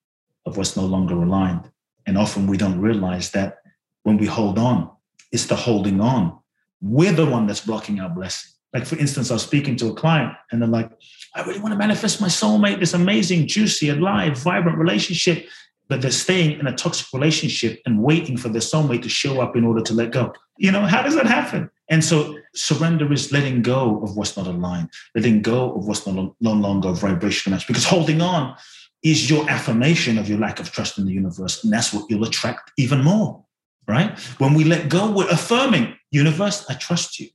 [0.46, 1.70] of what's no longer aligned
[2.10, 3.60] and often we don't realize that
[4.02, 4.90] when we hold on,
[5.32, 6.40] it's the holding on.
[6.82, 8.50] We're the one that's blocking our blessing.
[8.74, 10.92] Like, for instance, I was speaking to a client and they're like,
[11.36, 15.48] I really want to manifest my soulmate, this amazing, juicy, alive, vibrant relationship.
[15.88, 19.56] But they're staying in a toxic relationship and waiting for their soulmate to show up
[19.56, 20.34] in order to let go.
[20.58, 21.70] You know, how does that happen?
[21.90, 26.36] And so surrender is letting go of what's not aligned, letting go of what's no,
[26.42, 27.68] no longer a vibrational match.
[27.68, 28.56] Because holding on
[29.04, 31.64] is your affirmation of your lack of trust in the universe.
[31.64, 33.44] And that's what you'll attract even more,
[33.88, 34.18] right?
[34.40, 37.30] When we let go, we're affirming, universe, I trust you.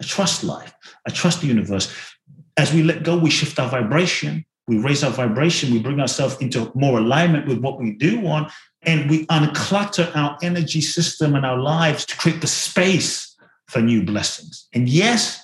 [0.00, 0.72] I trust life.
[1.06, 1.92] I trust the universe.
[2.56, 4.44] As we let go, we shift our vibration.
[4.68, 5.72] We raise our vibration.
[5.72, 8.52] We bring ourselves into more alignment with what we do want.
[8.82, 13.34] And we unclutter our energy system and our lives to create the space
[13.66, 14.68] for new blessings.
[14.72, 15.42] And yes,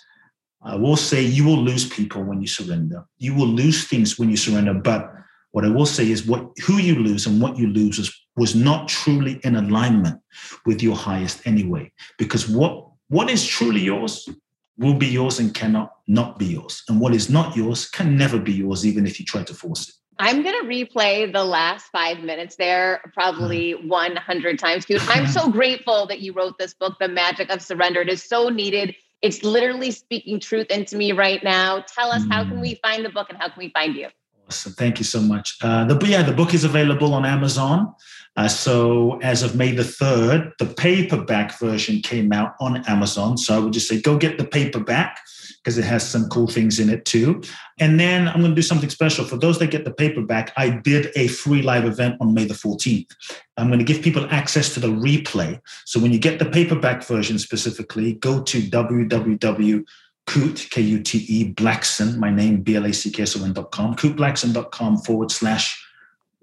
[0.63, 3.05] I will say you will lose people when you surrender.
[3.19, 5.13] You will lose things when you surrender, but
[5.55, 8.57] what I will say is what who you lose and what you lose is, was
[8.57, 10.21] not truly in alignment
[10.67, 11.93] with your highest anyway.
[12.19, 14.29] Because what what is truly yours
[14.77, 16.83] will be yours and cannot not be yours.
[16.89, 19.89] And what is not yours can never be yours, even if you try to force
[19.89, 19.95] it.
[20.19, 23.87] I'm going to replay the last five minutes there probably mm.
[23.87, 24.85] 100 times.
[24.85, 28.01] Dude, I'm so grateful that you wrote this book, The Magic of Surrender.
[28.01, 28.97] It is so needed.
[29.23, 31.85] It's literally speaking truth into me right now.
[31.87, 32.63] Tell us, how can mm.
[32.63, 34.09] we find the book and how can we find you?
[34.47, 34.73] Awesome.
[34.73, 35.57] Thank you so much.
[35.63, 37.95] Uh, the, yeah, the book is available on Amazon.
[38.37, 43.39] Uh, so as of May the 3rd, the paperback version came out on Amazon.
[43.39, 45.19] So I would just say go get the paperback
[45.63, 47.43] because it has some cool things in it too.
[47.79, 49.25] And then I'm going to do something special.
[49.25, 52.55] For those that get the paperback, I did a free live event on May the
[52.55, 53.11] 14th.
[53.57, 55.61] I'm going to give people access to the replay.
[55.87, 59.85] So when you get the paperback version specifically, go to www
[60.27, 63.45] Kute, K U T E, Blackson, my name, B L A C K S O
[63.45, 65.81] N.com, kuteblackson.com forward slash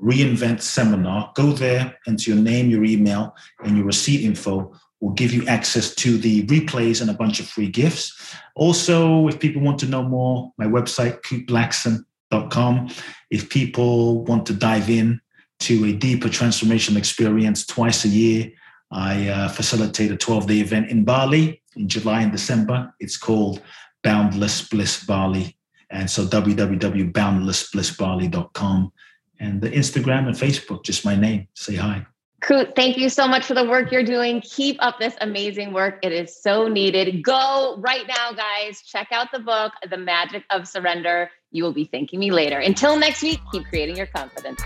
[0.02, 1.32] reinvent seminar.
[1.36, 5.96] Go there, enter your name, your email, and your receipt info will give you access
[5.96, 8.36] to the replays and a bunch of free gifts.
[8.56, 12.90] Also, if people want to know more, my website, kuteblackson.com.
[13.32, 15.20] If people want to dive in
[15.62, 18.52] to a deeper transformational experience twice a year,
[18.92, 22.93] I uh, facilitate a 12 day event in Bali in July and December.
[22.99, 23.61] It's called
[24.03, 25.57] Boundless Bliss Bali.
[25.89, 28.93] And so www.boundlessblissbali.com
[29.39, 31.47] and the Instagram and Facebook, just my name.
[31.53, 32.05] Say hi.
[32.41, 34.41] Kute, thank you so much for the work you're doing.
[34.41, 35.99] Keep up this amazing work.
[36.01, 37.24] It is so needed.
[37.24, 38.82] Go right now, guys.
[38.82, 41.30] Check out the book, The Magic of Surrender.
[41.51, 42.57] You will be thanking me later.
[42.57, 44.59] Until next week, keep creating your confidence.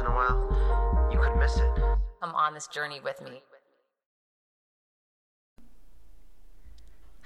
[0.00, 1.70] Once in a while, you could miss it.
[2.20, 3.42] Come on this journey with me.